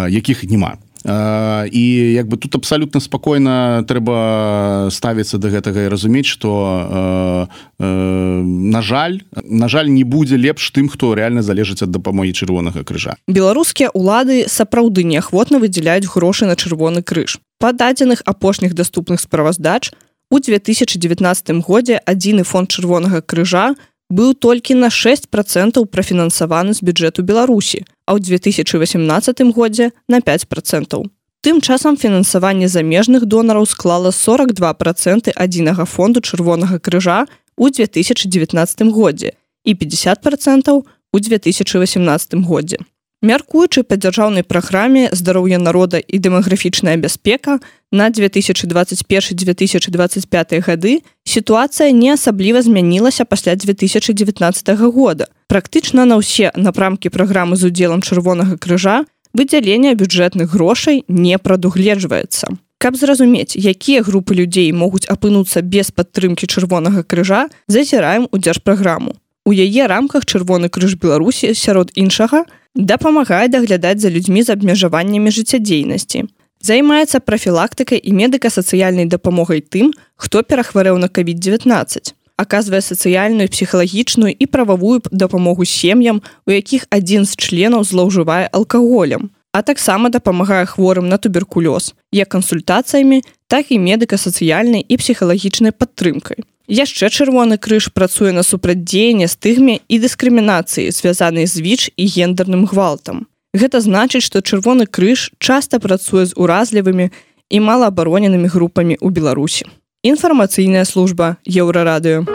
якіх 0.09 0.41
няма 0.49 0.81
і 1.05 2.13
як 2.13 2.27
бы 2.27 2.37
тут 2.37 2.55
абсалютна 2.55 2.99
спакойна 2.99 3.83
трэба 3.87 4.89
ставіцца 4.91 5.37
да 5.37 5.49
гэтага 5.53 5.85
і 5.85 5.91
разумець 5.93 6.25
што 6.25 6.49
э, 6.49 7.85
э, 7.85 8.41
на 8.43 8.81
жаль 8.81 9.21
на 9.43 9.67
жаль 9.69 9.87
не 9.93 10.03
будзе 10.03 10.37
лепш 10.37 10.71
тым 10.71 10.89
хто 10.89 11.13
реально 11.13 11.41
залежыць 11.41 11.83
ад 11.83 11.91
дапамогі 11.91 12.33
чырвонага 12.33 12.83
крыжа. 12.83 13.15
Беларускія 13.27 13.93
улады 13.93 14.49
сапраўды 14.49 15.03
неахвотна 15.03 15.59
выдзяляюць 15.61 16.09
грошы 16.09 16.45
на 16.45 16.55
чырвоны 16.55 17.03
крыж. 17.03 17.37
Па 17.59 17.73
дадзеных 17.73 18.21
апошніх 18.25 18.73
даступных 18.73 19.21
справаздач 19.21 19.93
у 20.29 20.39
2019 20.39 21.63
годзе 21.63 22.01
адзіны 22.03 22.43
фонд 22.43 22.73
чырвонага 22.73 23.21
крыжа 23.21 23.75
быў 24.09 24.33
толькі 24.33 24.73
на 24.79 24.89
6 24.89 25.27
процентаў 25.29 25.85
прафінансаваны 25.85 26.73
з 26.73 26.81
бюджэту 26.81 27.23
беларусі 27.23 27.83
а 28.07 28.15
ў 28.15 28.23
2018 28.23 29.43
годзе 29.51 29.91
на 30.07 30.21
5 30.21 30.47
процентаў. 30.47 31.11
Тым 31.43 31.61
часам 31.61 31.97
фінансаванне 31.97 32.67
замежных 32.67 33.25
донараў 33.25 33.65
склала 33.65 34.11
42 34.11 34.73
проценты 34.73 35.31
адзінага 35.35 35.85
фонду 35.85 36.21
чырвонага 36.21 36.79
крыжа 36.79 37.27
у 37.55 37.69
2019 37.69 38.81
годзе 38.91 39.35
і 39.63 39.75
50 39.75 40.21
процентаў 40.21 40.85
у 41.13 41.19
2018 41.19 42.33
годзе 42.47 42.79
Мяркуючы 43.21 43.81
па 43.81 43.97
дзяржаўнай 43.97 44.43
праграме 44.45 45.09
здароўя 45.09 45.57
народа 45.57 45.97
і 45.97 46.21
дэмаграфічная 46.21 47.01
бяспека 47.01 47.57
на 47.91 48.13
2021-2025 48.13 50.61
гады 50.61 51.01
сітуацыя 51.25 51.89
не 51.91 52.13
асабліва 52.13 52.61
змянілася 52.61 53.25
пасля 53.25 53.55
2019 53.55 54.79
года. 54.93 55.25
Практычна 55.49 56.05
на 56.05 56.21
ўсе 56.21 56.51
напрамкі 56.53 57.09
праграмы 57.09 57.57
з 57.57 57.73
удзелам 57.73 58.05
чырвонага 58.05 58.53
крыжа 58.61 59.09
выдзялення 59.33 59.97
бюджэтных 59.97 60.53
грошай 60.53 61.01
не 61.07 61.37
прадугледжваецца. 61.41 62.53
Каб 62.77 63.01
зразумець, 63.01 63.57
якія 63.57 64.05
групы 64.05 64.37
людзей 64.37 64.69
могуць 64.69 65.09
апынуцца 65.09 65.65
без 65.65 65.89
падтрымкі 65.89 66.45
чырвонага 66.45 67.01
крыжа, 67.01 67.49
зазіраем 67.65 68.29
у 68.29 68.37
дзяржпраграму. 68.37 69.17
У 69.47 69.53
яе 69.55 69.87
рамках 69.87 70.27
чырвоны 70.27 70.67
крыж 70.67 70.99
Беларусі 70.99 71.53
сярод 71.55 71.95
іншага 71.95 72.43
дапамагае 72.75 73.47
даглядаць 73.47 74.03
за 74.03 74.11
людзьмі 74.11 74.43
з 74.43 74.51
абмежаваннямі 74.59 75.31
жыццядзейнасці 75.31 76.27
займаецца 76.67 77.23
прафілактыкай 77.23 78.01
і 78.03 78.11
медыка-сацыяльнай 78.17 79.07
дапамогай 79.07 79.63
тым, 79.63 79.93
хто 80.19 80.43
перахварэў 80.43 80.99
на 80.99 81.07
COVID-19. 81.07 82.11
аказвае 82.37 82.81
сацыяльную 82.85 83.47
псіхалагічную 83.49 84.35
і 84.35 84.45
прававую 84.45 85.01
дапамогу 85.11 85.65
сем'ям 85.65 86.21
у 86.45 86.51
якіх 86.51 86.85
адзін 86.91 87.25
з 87.25 87.33
членаў 87.39 87.87
злоўжывае 87.87 88.51
алкаголем 88.51 89.31
а 89.57 89.63
таксама 89.63 90.09
дапамагае 90.13 90.65
хворым 90.69 91.09
на 91.09 91.17
туберкулёз 91.17 91.95
як 92.13 92.29
кансультацыямі 92.29 93.23
так 93.49 93.71
і 93.73 93.81
медыка-сацыяльнай 93.81 94.85
і 94.85 94.97
псіхалагічнай 95.01 95.73
падтрымкай. 95.73 96.45
Яшчэ 96.69 97.09
чырвоны 97.09 97.57
крыж 97.57 97.89
працуе 97.89 98.35
на 98.37 98.43
супрацьдзеянне 98.45 99.25
стыгме 99.25 99.79
і 99.89 99.97
дыскрымінацыі 100.03 100.93
звязанай 100.93 101.49
з 101.49 101.57
віч 101.65 101.89
і 101.97 102.05
гендерным 102.05 102.69
гвалтам. 102.69 103.25
Гэта 103.57 103.81
значыць, 103.81 104.21
што 104.29 104.45
чырвоны 104.45 104.85
крыж 104.85 105.33
часта 105.39 105.81
працуе 105.81 106.29
з 106.29 106.37
уразлівымі 106.37 107.09
і 107.49 107.57
малаабароненымі 107.57 108.53
групамі 108.53 108.93
ў 109.01 109.09
Беларусі. 109.09 109.65
Інфармацыйная 110.05 110.85
служба 110.85 111.41
еўрарадыё. 111.49 112.29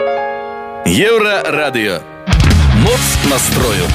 Еўрарадыё. 0.83 2.03
Моц 2.83 3.05
настрою 3.31 3.87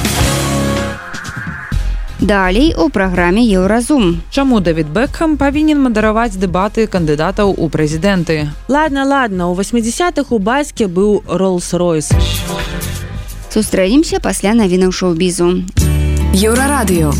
Далей 2.19 2.75
у 2.75 2.89
праграме 2.89 3.41
еўразум 3.45 4.21
Чаму 4.29 4.59
Давід 4.59 4.91
Бэкхам 4.91 5.37
павінен 5.39 5.79
мадараваць 5.79 6.35
дэбаты 6.35 6.83
кандыдатаў 6.91 7.55
у 7.55 7.69
прэзідэнты? 7.71 8.51
Ладно 8.67 9.05
ладно 9.07 9.47
у 9.51 9.55
80-х 9.55 10.27
у 10.35 10.39
бацьке 10.39 10.87
быў 10.87 11.23
роллс-ройс. 11.23 12.11
Сустрэнемся 13.49 14.19
пасля 14.19 14.51
навінаў 14.51 14.91
шоу-бізу. 14.91 15.63
Еўрарадыё. 16.35 17.15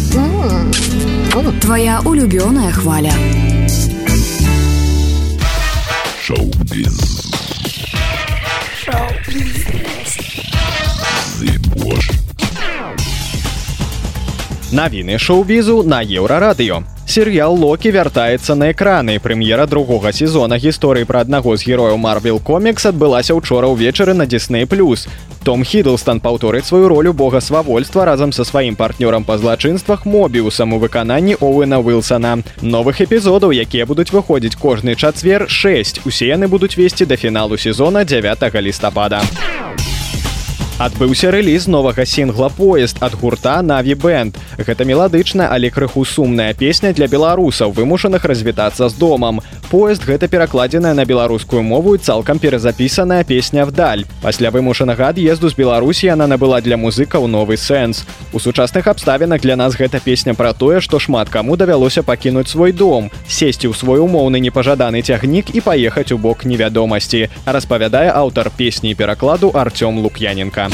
Твоя 1.62 2.02
улюбёная 2.04 2.72
хваля. 2.72 3.16
Шоу-біз 6.20 7.00
Навіны 14.72 15.18
шоу-бізу 15.18 15.82
на 15.82 16.04
еўрарадыё. 16.06 16.84
Серыял 17.10 17.58
Локі 17.58 17.90
вяртаецца 17.90 18.54
на 18.54 18.70
экраны. 18.70 19.18
Прэм'ера 19.18 19.66
другога 19.66 20.14
сезона 20.14 20.62
гісторыі 20.62 21.10
пра 21.10 21.26
аднаго 21.26 21.58
з 21.58 21.66
герояў 21.66 21.98
Марвел 21.98 22.38
комікс 22.38 22.86
адбылася 22.86 23.34
ўчора 23.34 23.66
ўвечары 23.66 24.14
на 24.14 24.30
Дисней 24.30 24.70
плюс. 24.70 25.10
Том 25.42 25.66
Хідлстан 25.66 26.22
паўторыць 26.22 26.70
сваю 26.70 26.86
ролю 26.86 27.14
бога 27.14 27.42
свавольства 27.42 28.06
разам 28.06 28.30
са 28.30 28.46
сваім 28.46 28.78
партнёрам 28.78 29.26
па 29.26 29.42
злачынствах 29.42 30.06
мобіусам 30.06 30.74
у 30.74 30.78
выкананні 30.78 31.34
Оуэна 31.42 31.82
Уилсона. 31.82 32.46
Новых 32.62 33.02
эпізодаў, 33.02 33.50
якія 33.50 33.90
будуць 33.90 34.14
выходзіць 34.14 34.54
кожны 34.54 34.94
чацвер 34.94 35.50
6. 35.50 36.06
Усе 36.06 36.30
яны 36.30 36.46
будуць 36.46 36.78
весці 36.78 37.10
да 37.10 37.18
фіналу 37.18 37.58
сезона 37.58 38.06
9 38.06 38.54
лістапада 38.62 39.26
адбыўся 40.80 41.28
рэліз 41.36 41.68
новага 41.68 42.06
сінгла 42.08 42.48
поезд 42.56 43.02
ад 43.04 43.16
гурта 43.20 43.58
наві 43.60 43.96
бэнд 44.00 44.38
гэта 44.64 44.86
меладычная 44.88 45.52
але 45.52 45.68
крыху 45.76 46.06
сумная 46.08 46.54
песня 46.56 46.94
для 46.96 47.12
беларусаў 47.12 47.76
вымушаных 47.76 48.24
развітацца 48.24 48.88
з 48.88 48.96
домам 48.96 49.42
поезд 49.70 50.04
гэта 50.04 50.28
перакладзеная 50.28 50.94
на 50.94 51.06
беларускую 51.06 51.62
мову 51.62 51.96
цалкам 51.98 52.40
перазапісаная 52.40 53.24
песня 53.24 53.66
вдаль 53.66 54.06
пасля 54.22 54.50
вымушанага 54.52 55.14
ад'езду 55.14 55.50
з 55.50 55.56
беларусі 55.56 56.10
яна 56.10 56.26
набыла 56.28 56.62
для 56.62 56.78
музыкаў 56.78 57.28
новы 57.30 57.58
сэнс. 57.58 58.04
У 58.34 58.40
сучасных 58.40 58.88
абставінах 58.88 59.42
для 59.42 59.56
нас 59.56 59.78
гэта 59.78 60.02
песня 60.02 60.34
пра 60.34 60.54
тое 60.54 60.82
што 60.82 61.00
шмат 61.00 61.30
каму 61.30 61.58
давялося 61.58 62.04
пакінуць 62.04 62.50
свой 62.50 62.74
дом 62.74 63.12
сесці 63.28 63.70
ў 63.70 63.78
свой 63.78 64.02
умоўны 64.02 64.42
непажаданы 64.42 65.02
цягнік 65.06 65.54
і 65.54 65.62
паехаць 65.62 66.12
у 66.12 66.18
бок 66.18 66.46
невядомасці 66.46 67.30
распавядае 67.46 68.10
аўтар 68.10 68.50
песні 68.50 68.96
перакладу 68.96 69.54
артём 69.54 70.02
лук'яненко 70.02 70.70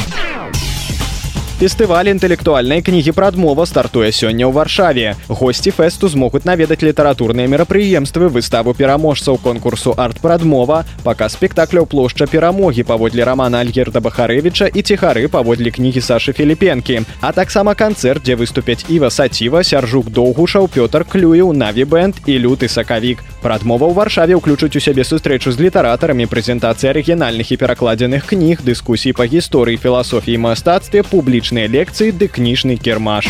Фестываль 1.55 2.11
інтэлектуальнай 2.11 2.81
кнігі 2.83 3.15
пра 3.15 3.29
адмова 3.31 3.63
стартуе 3.63 4.11
сёння 4.11 4.43
ў 4.43 4.51
варшаве. 4.51 5.15
Госці 5.31 5.71
фэсту 5.71 6.11
змогуць 6.11 6.43
наведаць 6.43 6.83
літаратурныя 6.83 7.47
мерапрыемствы 7.47 8.27
выставу 8.27 8.75
пераможцаў 8.75 9.39
конкурсу 9.39 9.95
арт-прадмова, 9.95 10.83
пака 11.07 11.31
спектакляў 11.31 11.87
плошча 11.87 12.27
перамогі 12.27 12.83
паводле 12.83 13.23
рамана 13.23 13.63
Альгерда 13.63 14.03
Бахарэвіча 14.03 14.67
і 14.67 14.83
ціхары 14.83 15.31
паводле 15.31 15.71
кнігі 15.71 16.03
Сашы 16.03 16.35
Філіпенкі. 16.35 17.07
А 17.23 17.31
таксама 17.31 17.71
канцэрт, 17.71 18.27
дзе 18.27 18.35
выступяць 18.35 18.83
Іва 18.91 19.07
Саціва, 19.07 19.63
сяржук 19.63 20.11
доўгушаў 20.11 20.67
Пётр 20.67 21.07
клюю, 21.07 21.55
Навібэнд 21.55 22.27
і 22.27 22.35
люты 22.35 22.67
сакавік. 22.67 23.23
Прадмова 23.39 23.87
ў 23.87 23.95
варшаве 23.95 24.35
ўключыць 24.35 24.75
у 24.75 24.83
сябе 24.83 25.07
сустрэчу 25.07 25.55
з 25.55 25.63
літаратарамі 25.63 26.27
прэзентацыі 26.27 26.91
арыгінальных 26.91 27.47
і 27.55 27.59
перакладзеных 27.63 28.27
кніг, 28.27 28.59
дыскусій 28.59 29.15
па 29.15 29.23
гісторыі 29.23 29.79
філасофіі 29.79 30.35
мастацтве 30.35 30.99
публічных 30.99 31.44
публічныя 31.45 31.69
лекцыі 31.69 32.09
ды 32.09 32.25
кніжны 32.25 32.73
кірмаш 32.81 33.29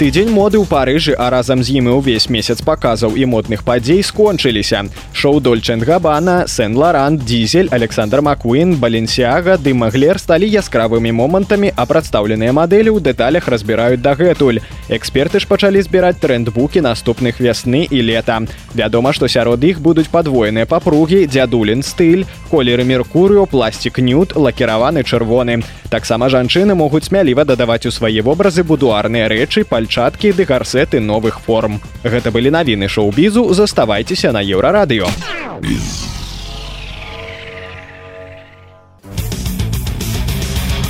тыдзень 0.00 0.30
моды 0.32 0.56
ў 0.56 0.64
парыжы 0.64 1.12
а 1.12 1.28
разам 1.28 1.60
з 1.60 1.76
ім 1.76 1.92
і 1.92 1.94
ўвесь 2.00 2.32
месяц 2.32 2.64
паказаў 2.64 3.20
і 3.20 3.26
модных 3.28 3.60
падзей 3.68 4.00
скончыліся. 4.00 4.88
Шоу 5.12 5.44
дольчен 5.44 5.84
габана 5.84 6.48
сен 6.48 6.72
лоран 6.72 7.18
дизель 7.20 7.68
александр 7.68 8.24
маккуін 8.24 8.80
баленсіага 8.80 9.58
ды 9.60 9.76
маглер 9.76 10.16
сталі 10.16 10.48
яскравымі 10.48 11.12
момантамі 11.12 11.68
а 11.76 11.84
прадстаўленыя 11.84 12.48
мадэлі 12.56 12.96
ў 12.96 13.04
дэталях 13.04 13.44
разбіраюць 13.52 14.00
дагэтуль. 14.00 14.64
Эксперты 14.88 15.36
ж 15.36 15.44
пачалі 15.44 15.84
збіраць 15.84 16.16
трэндбукі 16.16 16.80
наступных 16.80 17.36
вясны 17.36 17.84
і 17.84 18.00
лета. 18.00 18.40
Вядома 18.72 19.12
што 19.12 19.28
сярод 19.28 19.60
іх 19.68 19.84
будуць 19.84 20.08
падвоеныя 20.08 20.64
папругі 20.64 21.28
дзядулін 21.28 21.84
стыль 21.84 22.24
колеры 22.48 22.88
меркурыо 22.88 23.44
пластик 23.44 24.00
нют 24.00 24.32
лакіраваны 24.32 25.04
чырвоны. 25.04 25.60
Таксама 25.92 26.32
жанчыны 26.32 26.72
могуць 26.72 27.04
смяліва 27.12 27.44
дадаваць 27.44 27.84
у 27.84 27.92
свае 27.92 28.24
вобразы 28.24 28.64
будуарныя 28.64 29.28
рэчы 29.28 29.68
пальцы 29.68 29.89
пальчаткі 29.90 30.30
ды 30.38 30.44
гарсеты 30.46 31.00
новых 31.00 31.40
форм. 31.42 31.80
Гэта 32.04 32.30
былі 32.30 32.50
навіны 32.54 32.86
шоу-бізу, 32.86 33.52
заставайцеся 33.54 34.30
на 34.30 34.38
еўрарадыё. 34.38 35.10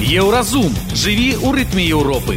Еўразум 0.04 0.68
жыві 0.92 1.32
ў 1.40 1.48
рытме 1.56 1.88
Еўропы. 1.88 2.36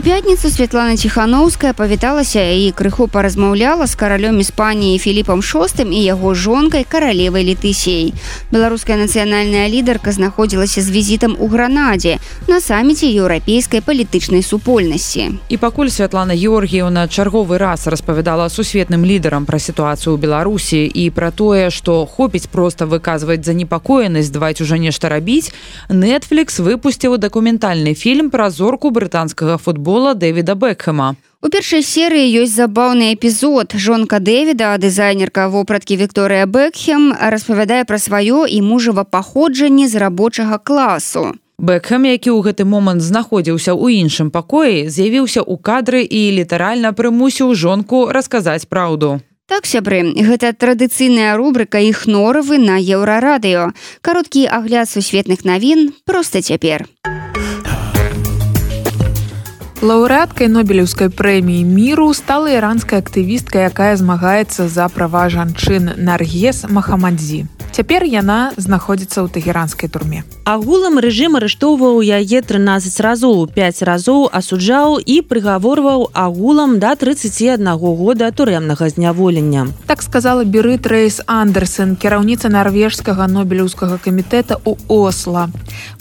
У 0.00 0.02
пятніцу 0.02 0.50
Святлана 0.50 0.96
Ціхановская 0.96 1.72
павіталася 1.72 2.40
і 2.40 2.72
крыху 2.72 3.04
паразмаўляла 3.04 3.84
з 3.84 3.94
каралём 4.00 4.40
Іспаніі 4.40 4.96
Філіпам 4.98 5.42
шостым 5.44 5.92
і 5.92 6.00
яго 6.00 6.32
жонкай 6.32 6.88
каралевай 6.88 7.44
летысей. 7.44 8.16
Беларуская 8.48 8.96
нацыянальная 8.96 9.68
лідарка 9.68 10.12
знаходзілася 10.12 10.80
з 10.80 10.90
візітам 10.90 11.36
у 11.36 11.48
гранадзе 11.52 12.16
на 12.48 12.60
саміце 12.64 13.12
еўрапейскай 13.12 13.84
палітычнай 13.84 14.40
супольнасці. 14.40 15.36
І 15.52 15.56
пакуль 15.60 15.92
Святлана 15.92 16.32
Георгіевна 16.32 17.04
чарговы 17.04 17.58
раз 17.58 17.84
распавядала 17.86 18.48
сусветным 18.48 19.04
лідарам 19.04 19.44
пра 19.44 19.60
сітуацыю 19.60 20.16
ў 20.16 20.18
Беларусі 20.24 20.80
і 20.88 21.10
пра 21.12 21.28
тое, 21.28 21.68
што 21.68 22.08
хопіць 22.08 22.48
проста 22.48 22.88
выказваць 22.88 23.44
занепакоенасць 23.44 24.32
даваць 24.32 24.64
ужо 24.64 24.80
нешта 24.80 25.12
рабіць, 25.12 25.52
Netflix 25.92 26.56
выпусціў 26.56 27.20
дакументальны 27.20 27.92
фільм 27.92 28.32
пра 28.32 28.48
зорку 28.48 28.88
брытанскага 28.88 29.60
футбола 29.60 29.89
футбола 29.90 30.14
дэвіда 30.14 30.54
бэкхэма 30.54 31.18
у 31.42 31.48
першай 31.50 31.82
серыі 31.82 32.44
ёсць 32.44 32.54
забаўны 32.54 33.10
эпізод. 33.16 33.74
Жонка 33.74 34.20
дэвіда 34.22 34.76
дызайнерка 34.78 35.48
вопраткі 35.50 35.96
Вікторыя 35.98 36.46
бэкхем 36.46 37.10
распавядае 37.34 37.82
пра 37.88 37.98
сваё 37.98 38.44
і 38.46 38.60
мужава 38.62 39.02
паходжанне 39.02 39.88
з 39.88 39.98
рабочага 39.98 40.60
класу. 40.62 41.34
Бэкхэм 41.58 42.06
які 42.06 42.30
ў 42.30 42.38
гэты 42.46 42.68
момант 42.68 43.02
знаходзіўся 43.02 43.74
ў 43.74 44.04
іншым 44.04 44.30
пакоі 44.30 44.86
з'явіўся 44.86 45.42
ў 45.42 45.58
кадры 45.58 46.06
і 46.06 46.20
літаральна 46.38 46.94
прымусіў 46.94 47.56
жонку 47.58 48.06
расказаць 48.14 48.70
праўду. 48.70 49.18
Так, 49.50 49.66
сябры 49.66 50.14
гэта 50.14 50.52
традыцыйная 50.54 51.34
рубрыка 51.34 51.82
іх 51.82 52.06
норавы 52.06 52.62
на 52.62 52.78
еўрарадыё. 52.78 53.74
Кароткі 54.06 54.46
агляд 54.46 54.86
сусветных 54.86 55.42
навін 55.42 55.90
проста 56.06 56.38
цяпер 56.38 56.86
лаўрэаткай 59.80 60.48
нобелеўскай 60.52 61.08
прэміі 61.20 61.64
міру 61.64 62.08
стала 62.18 62.52
іранская 62.52 63.00
актывістка 63.00 63.64
якая 63.68 63.96
змагаецца 63.96 64.68
за 64.68 64.88
права 64.92 65.24
жанчын 65.32 65.94
наргес 65.96 66.66
махамадзі 66.68 67.46
Цяпер 67.70 68.02
яна 68.02 68.50
знаходзіцца 68.58 69.22
ў 69.22 69.30
тэгеранскай 69.30 69.86
турме. 69.86 70.26
Агулам 70.42 70.98
рэжым 70.98 71.38
арыштоўваў 71.38 72.02
яе 72.02 72.42
13 72.42 72.98
разоў, 73.06 73.46
5 73.46 73.86
разоў 73.86 74.26
асуджаў 74.26 74.98
і 74.98 75.16
прыгаворваў 75.22 76.10
агулам 76.10 76.82
да 76.82 76.98
31 76.98 77.70
года 77.78 78.32
турэмнага 78.34 78.90
зняволення. 78.90 79.70
Так 79.86 80.02
сказала 80.02 80.42
Берыт 80.44 80.90
Рэйс 80.90 81.22
Андерсон, 81.30 81.94
кіраўніца 81.94 82.50
нарвежскага 82.50 83.30
нобелеўскага 83.30 84.02
камітэта 84.02 84.58
ў 84.58 84.74
Осла. 84.90 85.46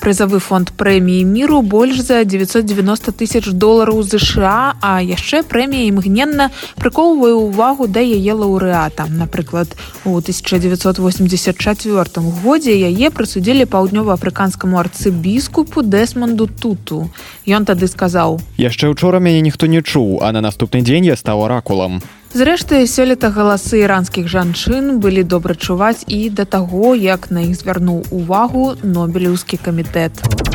Прызавы 0.01 0.41
фонд 0.41 0.73
прэміі 0.73 1.21
міру 1.23 1.61
больш 1.61 2.01
за 2.01 2.25
990 2.25 3.13
тысяч 3.13 3.45
долараў 3.45 3.68
ЗША, 4.03 4.75
а 4.81 5.01
яшчэ 5.01 5.43
прэмія 5.43 5.87
імгненна 5.93 6.49
прыкоўвае 6.81 7.33
ўвагу 7.37 7.87
да 7.87 8.01
яе 8.01 8.33
лаўрэата. 8.33 9.05
Напрыклад, 9.09 9.75
у 10.05 10.17
1984 10.17 12.21
годзе 12.43 12.73
яе 12.75 13.09
прысудзілі 13.09 13.65
паўднёва-афрыканскаму 13.69 14.79
арцыбіскупу 14.79 15.83
дэсманду 15.83 16.47
туту. 16.47 17.09
Ён 17.45 17.65
тады 17.65 17.87
сказаў: 17.87 18.41
«Яшчэ 18.57 18.89
учора 18.89 19.19
мяне 19.19 19.41
ніхто 19.41 19.67
не 19.67 19.81
чуў, 19.81 20.19
а 20.21 20.31
на 20.31 20.41
наступны 20.41 20.81
дзень 20.81 21.05
я 21.05 21.15
стаў 21.15 21.45
аракулам. 21.45 22.01
Зрэшты, 22.29 22.85
сёлета 22.85 23.33
галасы 23.33 23.81
іранскіх 23.81 24.29
жанчын 24.29 25.01
былі 25.01 25.25
добра 25.25 25.57
чуваць 25.57 26.05
і 26.05 26.29
да 26.29 26.45
таго, 26.45 26.93
як 26.93 27.33
на 27.33 27.41
іх 27.41 27.57
звярнуў 27.57 28.05
увагу 28.13 28.77
нобелеўскі 28.83 29.57
камітэт. 29.57 30.48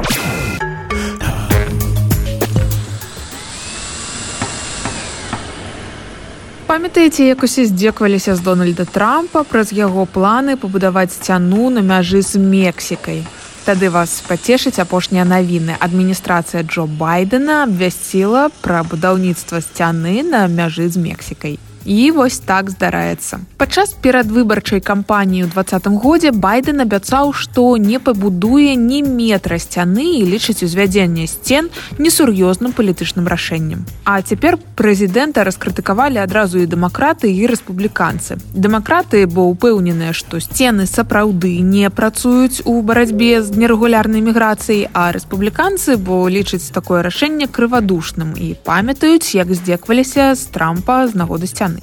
Памятаеце 6.67 7.25
як 7.25 7.43
усе 7.43 7.67
здзекваліся 7.67 8.37
з 8.37 8.41
дональда 8.41 8.85
трампа 8.85 9.45
праз 9.45 9.73
яго 9.73 10.07
планы 10.07 10.57
пабудаваць 10.57 11.13
сцяну 11.13 11.71
на 11.71 11.85
мяжы 11.85 12.23
з 12.23 12.41
мексікай. 12.41 13.21
Тады 13.65 13.91
вас 13.91 14.21
пацешыць 14.29 14.81
апошнія 14.81 15.25
навіны. 15.25 15.77
Адміністрацыя 15.81 16.65
джо 16.65 16.87
байдена 16.87 17.63
абвясціла 17.69 18.49
пра 18.65 18.83
будаўніцтва 18.83 19.61
сцяны 19.61 20.25
на 20.25 20.49
мяжы 20.49 20.89
з 20.89 20.97
мексікай 20.97 21.59
І 21.85 22.11
вось 22.11 22.39
так 22.39 22.71
здараецца. 22.71 23.41
Падчас 23.61 23.93
перадвыбарчай 24.01 24.81
кампаніі 24.81 25.45
ў 25.45 25.53
двадцатым 25.53 26.01
годзе 26.01 26.33
байден 26.33 26.81
абяцаў, 26.81 27.33
што 27.37 27.77
не 27.77 28.01
пабудуе 28.01 28.73
ні 28.73 29.05
метра 29.05 29.61
сцяны 29.61 30.21
і 30.21 30.25
лічыць 30.25 30.65
узвядзенне 30.65 31.29
сцен 31.29 31.69
несур'ёзным 32.01 32.73
палітычным 32.73 33.29
рашэннем. 33.29 33.85
А 34.05 34.21
цяпер 34.25 34.57
прэзідэнта 34.77 35.45
раскрытыкавалі 35.45 36.25
адразу 36.25 36.59
і 36.59 36.67
дэмакраты 36.67 37.29
і 37.29 37.45
рэспубліканцы. 37.53 38.41
Дэмакраты 38.57 39.29
бо 39.29 39.53
ўпэўненыя, 39.53 40.17
што 40.17 40.41
сцены 40.41 40.89
сапраўды 40.89 41.61
не 41.61 41.93
працуюць 41.93 42.65
у 42.65 42.81
барацьбе 42.81 43.45
з 43.45 43.53
нерэгулярнай 43.53 44.25
міграцыяй, 44.25 44.89
а 44.97 45.13
рэспубліканцы 45.13 46.01
бо 46.01 46.25
лічаць 46.33 46.73
такое 46.73 47.05
рашэнне 47.05 47.47
крывадушным 47.47 48.33
і 48.41 48.57
памятаюць, 48.65 49.37
як 49.37 49.53
здзекваліся 49.53 50.33
з 50.33 50.49
трампа 50.49 51.05
з 51.09 51.15
нагоды 51.15 51.47
сцяны 51.47 51.74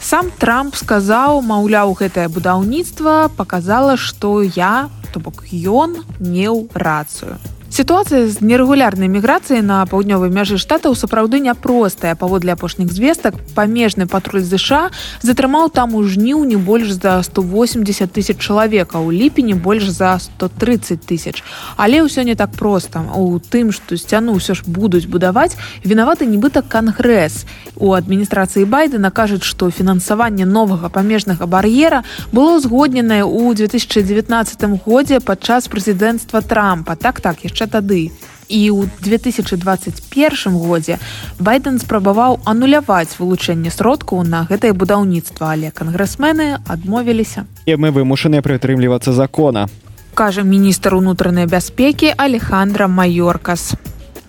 Сам 0.00 0.30
Трамп 0.38 0.76
сказаў, 0.78 1.42
маўляў, 1.42 1.92
гэтае 1.98 2.28
будаўніцтва 2.30 3.28
паказала, 3.36 3.96
што 3.98 4.42
я, 4.42 4.88
то 5.12 5.20
бок 5.20 5.42
ён 5.52 5.98
меў 6.22 6.68
рацыю. 6.74 7.36
Сітуацыя 7.78 8.26
з 8.26 8.42
нерэгулярнай 8.42 9.06
міграцыяй 9.06 9.62
на 9.62 9.86
паўднёвай 9.86 10.34
мяжы 10.34 10.58
штатаў 10.58 10.98
сапраўды 10.98 11.38
няпростая 11.38 12.18
паводле 12.18 12.50
апошніх 12.58 12.90
звестак 12.90 13.38
памежны 13.54 14.10
патруль 14.10 14.42
ЗША 14.42 14.90
затрымаў 15.22 15.70
там 15.70 15.94
у 15.94 16.02
жніўні 16.02 16.58
больш 16.58 16.90
за 16.98 17.22
180 17.22 18.10
тысяч 18.10 18.34
чалавека 18.42 18.98
у 18.98 19.14
ліпені 19.14 19.54
больш 19.54 19.94
за 19.94 20.18
130 20.18 21.06
тысяч. 21.06 21.46
Але 21.78 22.02
ўсё 22.02 22.26
не 22.26 22.34
так 22.34 22.50
проста 22.58 23.06
у 23.14 23.38
тым 23.38 23.70
што 23.70 23.94
сцяну 23.94 24.34
ўсё 24.34 24.58
ж 24.58 24.66
будуць 24.66 25.06
будаваць 25.06 25.54
вінаваты 25.86 26.26
нібыта 26.26 26.66
кангрэс 26.66 27.46
у 27.78 27.94
адміністрацыі 27.94 28.66
байдена 28.66 29.14
кажуць 29.14 29.46
што 29.46 29.70
фінансаванне 29.70 30.50
новага 30.50 30.90
памежнага 30.90 31.46
бар'ера 31.46 32.02
было 32.34 32.58
згодненае 32.58 33.22
ў 33.22 33.54
2019 33.54 34.82
годзе 34.82 35.22
падчас 35.22 35.70
прэзідэнцтва 35.70 36.42
трампа. 36.42 36.98
Так 36.98 37.22
так 37.22 37.46
яшчэ 37.46 37.67
тады. 37.68 38.10
І 38.48 38.72
ў 38.72 38.88
2021 39.04 40.56
годзе 40.56 40.96
байден 41.38 41.76
спрабаваў 41.78 42.40
ануляваць 42.48 43.20
вылучэнне 43.20 43.68
сродкаў 43.68 44.24
на 44.24 44.48
гэтае 44.48 44.72
будаўніцтва, 44.72 45.52
але 45.52 45.68
кангрэсмены 45.68 46.64
адмовіліся. 46.64 47.44
І 47.68 47.76
мы 47.76 47.92
вымушаныя 47.92 48.40
прытрымлівацца 48.40 49.12
закона. 49.12 49.68
Кажа 50.16 50.42
міністр 50.42 50.96
унутранай 50.96 51.46
бяспекі 51.46 52.10
Алехандра 52.16 52.88
Маёркас. 52.88 53.76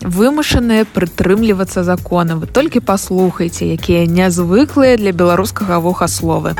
Вымушаныя 0.04 0.86
прытрымлівацца 0.86 1.84
закона, 1.84 2.36
вы 2.36 2.48
толькі 2.48 2.80
паслухайце, 2.80 3.72
якія 3.76 4.08
нязвыклыя 4.08 4.96
для 4.96 5.12
беларускага 5.12 5.80
вухасловы. 5.80 6.56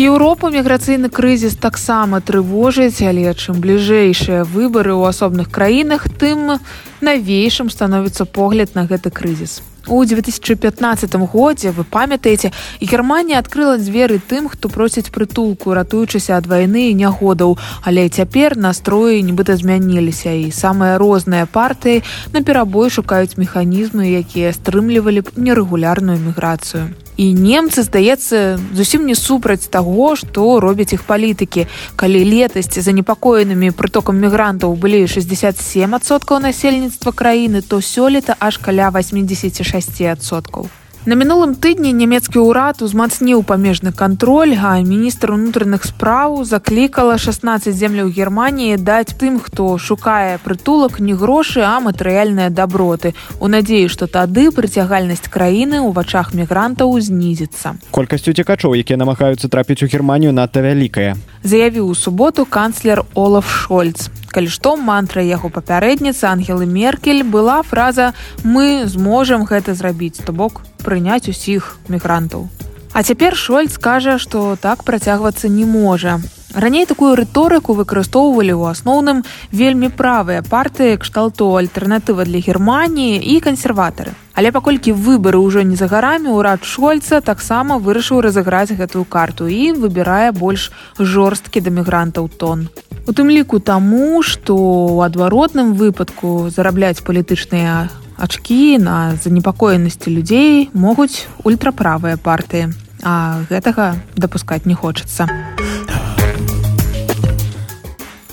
Еўропу 0.00 0.48
міграцыйны 0.48 1.10
крызіс 1.12 1.52
таксама 1.60 2.20
трывожыць, 2.24 3.04
але 3.04 3.28
чым 3.36 3.60
бліжэйшыя 3.60 4.40
выбары 4.48 4.96
ў 4.96 5.12
асобных 5.12 5.52
краінах, 5.52 6.08
тым 6.16 6.56
навейшым 7.04 7.68
становіцца 7.68 8.24
погляд 8.24 8.72
на 8.72 8.88
гэты 8.88 9.12
крызіс. 9.12 9.60
У 9.86 10.00
2015 10.04 11.14
годзе 11.28 11.72
вы 11.76 11.84
памятаеце, 11.84 12.52
Германія 12.80 13.38
адкрыла 13.44 13.76
дзверы 13.76 14.16
тым, 14.16 14.48
хто 14.48 14.72
просіць 14.72 15.12
прытулку, 15.12 15.74
ратуючыся 15.76 16.40
ад 16.40 16.48
вайны 16.48 16.88
і 16.88 16.96
нягодаў, 16.96 17.58
але 17.84 18.08
цяпер 18.08 18.56
настроі 18.56 19.20
нібыта 19.20 19.60
змяніліся 19.60 20.32
і 20.32 20.48
самыя 20.48 20.96
розныя 20.96 21.44
партыі 21.44 22.00
на 22.32 22.40
перабой 22.40 22.88
шукаюць 22.88 23.36
механізмы, 23.36 24.08
якія 24.08 24.56
стрымлівалі 24.56 25.20
б 25.20 25.36
нерэгулярную 25.36 26.16
міграцыю 26.16 26.88
і 27.16 27.32
немцы 27.34 27.82
здаецца 27.82 28.58
зусім 28.74 29.06
не 29.06 29.14
супраць 29.14 29.68
таго 29.70 30.16
што 30.16 30.60
робяць 30.60 30.92
іх 30.92 31.04
палітыкі. 31.08 31.66
Калі 31.96 32.20
летасці 32.24 32.80
занепакоенымі 32.80 33.70
прытокам 33.70 34.18
мігрантаў 34.18 34.74
былі 34.74 35.04
67соткаў 35.06 36.42
насельніцтва 36.42 37.12
краіны 37.12 37.62
то 37.62 37.80
сёлета 37.80 38.36
аж 38.38 38.58
каля 38.58 38.90
86соткаў 38.90 40.81
На 41.02 41.16
мінулым 41.18 41.56
тыдні 41.58 41.90
нямецкі 41.98 42.38
ўрад 42.46 42.78
узмацніў 42.78 43.40
памежны 43.42 43.90
кантроль, 43.90 44.54
а 44.54 44.78
міністр 44.86 45.34
унутраных 45.34 45.82
спраў 45.82 46.46
заклікала 46.46 47.18
16 47.18 47.74
земляў 47.74 48.06
Геррманіі 48.06 48.78
даць 48.78 49.10
тым, 49.18 49.42
хто 49.42 49.82
шукае 49.82 50.38
прытулак 50.46 51.02
не 51.02 51.18
грошы, 51.18 51.66
а 51.66 51.82
матэрыяльныя 51.82 52.54
даброты. 52.54 53.18
У 53.42 53.50
надзеі, 53.50 53.90
што 53.90 54.06
тады 54.06 54.54
прыцягальнасць 54.54 55.26
краіны 55.26 55.82
ў 55.82 55.90
вачах 55.90 56.38
мігрантаў 56.38 56.94
знізіцца. 56.94 57.82
Колькасць 57.90 58.30
уцекачоў, 58.30 58.78
якія 58.78 58.94
намагаюцца 58.94 59.50
трапіць 59.50 59.82
у 59.82 59.90
Геррманію 59.90 60.30
надта 60.30 60.62
вялікая. 60.62 61.18
Заявіў 61.42 61.90
у 61.90 61.98
суботу 61.98 62.46
канцлер 62.46 63.02
Олаф 63.18 63.50
Шольц 63.50 64.06
калі 64.32 64.48
што 64.48 64.76
мантра 64.80 65.20
яго 65.20 65.52
папярэдніцы 65.52 66.24
ангелы 66.24 66.64
меркель 66.64 67.20
была 67.22 67.60
фраза 67.62 68.14
мы 68.42 68.88
зможам 68.88 69.44
гэта 69.44 69.76
зрабіць 69.76 70.24
то 70.24 70.32
бок 70.32 70.64
прыняць 70.82 71.30
усіх 71.30 71.78
мігрантаў. 71.88 72.48
А 72.92 73.02
цяпер 73.02 73.36
шольц 73.36 73.78
кажа 73.80 74.18
што 74.20 74.56
так 74.60 74.84
працягвацца 74.84 75.48
не 75.48 75.64
можа. 75.64 76.20
Раней 76.52 76.84
такую 76.84 77.16
рыторыку 77.16 77.72
выкарыстоўвалі 77.72 78.52
ў 78.52 78.76
асноўным 78.76 79.24
вельмі 79.56 79.88
правыя 79.88 80.44
партыі 80.44 80.98
кшталту 81.00 81.48
альтэрнатыва 81.56 82.28
для 82.28 82.44
германії 82.44 83.16
і 83.16 83.40
кансерватары. 83.40 84.12
Але 84.36 84.52
паколькі 84.52 84.92
выбары 84.92 85.40
ўжо 85.40 85.64
не 85.64 85.80
за 85.80 85.88
гарамі 85.88 86.36
ўрад 86.36 86.68
шольца 86.68 87.24
таксама 87.24 87.80
вырашыў 87.80 88.20
разыграць 88.20 88.76
гэтую 88.76 89.08
карту 89.08 89.48
і 89.48 89.72
выбірае 89.72 90.36
больш 90.36 90.68
жорсткі 91.00 91.64
да 91.64 91.72
мігрантаў 91.72 92.28
тон. 92.28 92.68
У 93.08 93.16
тым 93.16 93.32
ліку 93.32 93.56
таму, 93.58 94.20
што 94.20 94.52
ў 94.52 95.08
адваротным 95.08 95.72
выпадку 95.72 96.52
зарабляць 96.52 97.00
палітычныя 97.00 97.88
ачкі 98.22 98.78
на 98.78 99.18
занепакоенасці 99.18 100.14
людзей 100.14 100.70
могуць 100.70 101.26
ультраправыя 101.42 102.14
партыі, 102.14 102.70
а 103.02 103.42
гэтага 103.50 103.98
дапускаць 104.14 104.62
не 104.62 104.78
хочацца. 104.78 105.26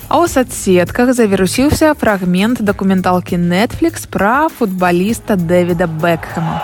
А 0.09 0.17
ў 0.17 0.25
соцсетках 0.29 1.13
завірусіўся 1.17 1.93
фрагмент 1.97 2.61
дакументалкі 2.61 3.41
Netflix 3.41 4.05
пра 4.05 4.49
футбаліста 4.49 5.37
Дэвіда 5.37 5.89
Бекхэма. 5.89 6.61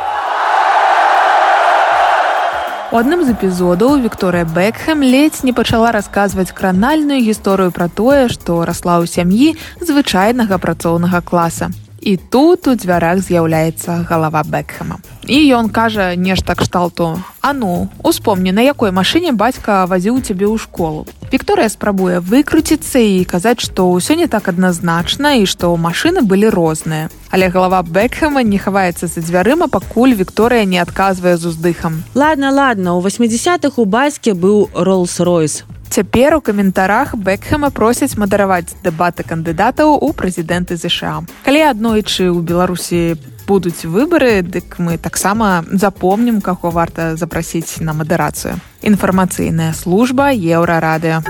У 2.93 2.97
адным 2.97 3.25
з 3.25 3.33
эпізодаў 3.33 4.01
Вікторыя 4.05 4.45
Бекхэм 4.45 5.01
ледзь 5.01 5.41
не 5.41 5.53
пачала 5.53 5.89
расказваць 5.93 6.53
кранальную 6.53 7.21
гісторыю 7.25 7.73
пра 7.73 7.89
тое, 7.89 8.29
што 8.29 8.61
расла 8.65 9.01
ў 9.01 9.09
сям'і 9.09 9.57
звычайнага 9.81 10.61
працоўнага 10.61 11.21
класа. 11.25 11.73
І 12.05 12.17
тут 12.17 12.67
у 12.69 12.75
дзвярах 12.77 13.17
з'яўляецца 13.25 14.05
галава 14.05 14.45
бэкхэма 14.45 15.01
і 15.25 15.37
ён 15.57 15.73
кажа 15.73 16.13
нешта 16.13 16.53
кшталту 16.53 17.17
А 17.41 17.53
ну 17.53 17.89
успомні 18.03 18.51
на 18.51 18.61
якой 18.61 18.93
машыне 18.93 19.33
бацька 19.33 19.85
вазіў 19.89 20.21
цябе 20.21 20.45
ў 20.45 20.57
школу? 20.61 21.09
Вікторыя 21.33 21.65
спрабуе 21.69 22.21
выкруціцца 22.21 23.01
і 23.01 23.25
казаць 23.25 23.65
што 23.65 23.89
ўсё 23.89 24.13
не 24.21 24.29
так 24.29 24.49
адназначна 24.53 25.41
і 25.41 25.49
што 25.49 25.73
машыны 25.73 26.21
былі 26.21 26.53
розныя 26.53 27.09
але 27.33 27.49
галава 27.49 27.81
бэкхэма 27.81 28.45
не 28.45 28.61
хаваецца 28.61 29.09
за 29.09 29.25
дзвярыма 29.25 29.65
пакуль 29.65 30.13
Вікторыя 30.13 30.69
не 30.69 30.77
адказвае 30.77 31.37
з 31.41 31.49
уздыхам 31.49 32.05
ладно 32.13 32.53
ладно 32.53 32.97
у 32.97 33.01
80-х 33.01 33.81
у 33.81 33.85
бацьке 33.85 34.37
быў 34.37 34.69
роллс-ройс 34.77 35.65
Цяпер 35.95 36.35
у 36.35 36.41
каментарах 36.43 37.15
бэкхэма 37.15 37.69
просяць 37.71 38.19
мадараваць 38.19 38.75
дэбаты 38.83 39.23
кандыдатаў 39.23 39.95
у 39.95 40.11
прэзідэнты 40.11 40.75
ЗША. 40.75 41.23
Калі 41.47 41.61
аднойчы 41.71 42.27
ў 42.35 42.43
Беларусі 42.43 43.15
будуць 43.47 43.87
выбары, 43.87 44.43
дык 44.43 44.75
мы 44.75 44.99
таксама 44.99 45.63
запомнім, 45.71 46.43
каго 46.43 46.67
варта 46.75 47.15
запрасіць 47.15 47.79
на 47.79 47.95
мадарацыю. 47.95 48.59
Інфармацыйная 48.83 49.71
служба 49.71 50.35
еўрарадыо. 50.35 51.23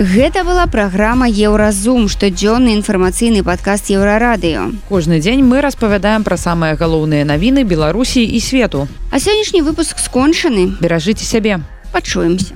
Гэта 0.00 0.48
была 0.48 0.64
праграма 0.72 1.28
Еўразум, 1.28 2.08
штодзённы 2.08 2.72
інфармацыйны 2.80 3.44
падкаст 3.44 3.92
еўрарадыё. 3.92 4.72
Кожны 4.88 5.20
дзень 5.20 5.44
мы 5.44 5.60
распавядаем 5.60 6.24
пра 6.24 6.40
самыя 6.40 6.80
галоўныя 6.80 7.28
навіны 7.28 7.68
Беларусі 7.68 8.24
і 8.24 8.40
свету. 8.40 8.88
А 9.12 9.20
сённяшні 9.20 9.60
выпуск 9.60 10.00
скончаны, 10.00 10.72
беражыце 10.80 11.28
сябе, 11.28 11.60
пачуемся. 11.92 12.54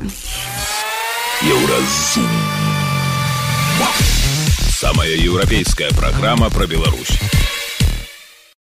Еўразум. 1.43 2.26
Самая 4.70 5.11
еўрапейская 5.11 5.91
праграма 5.91 6.51
пра 6.51 6.66
Беларусь. 6.66 7.20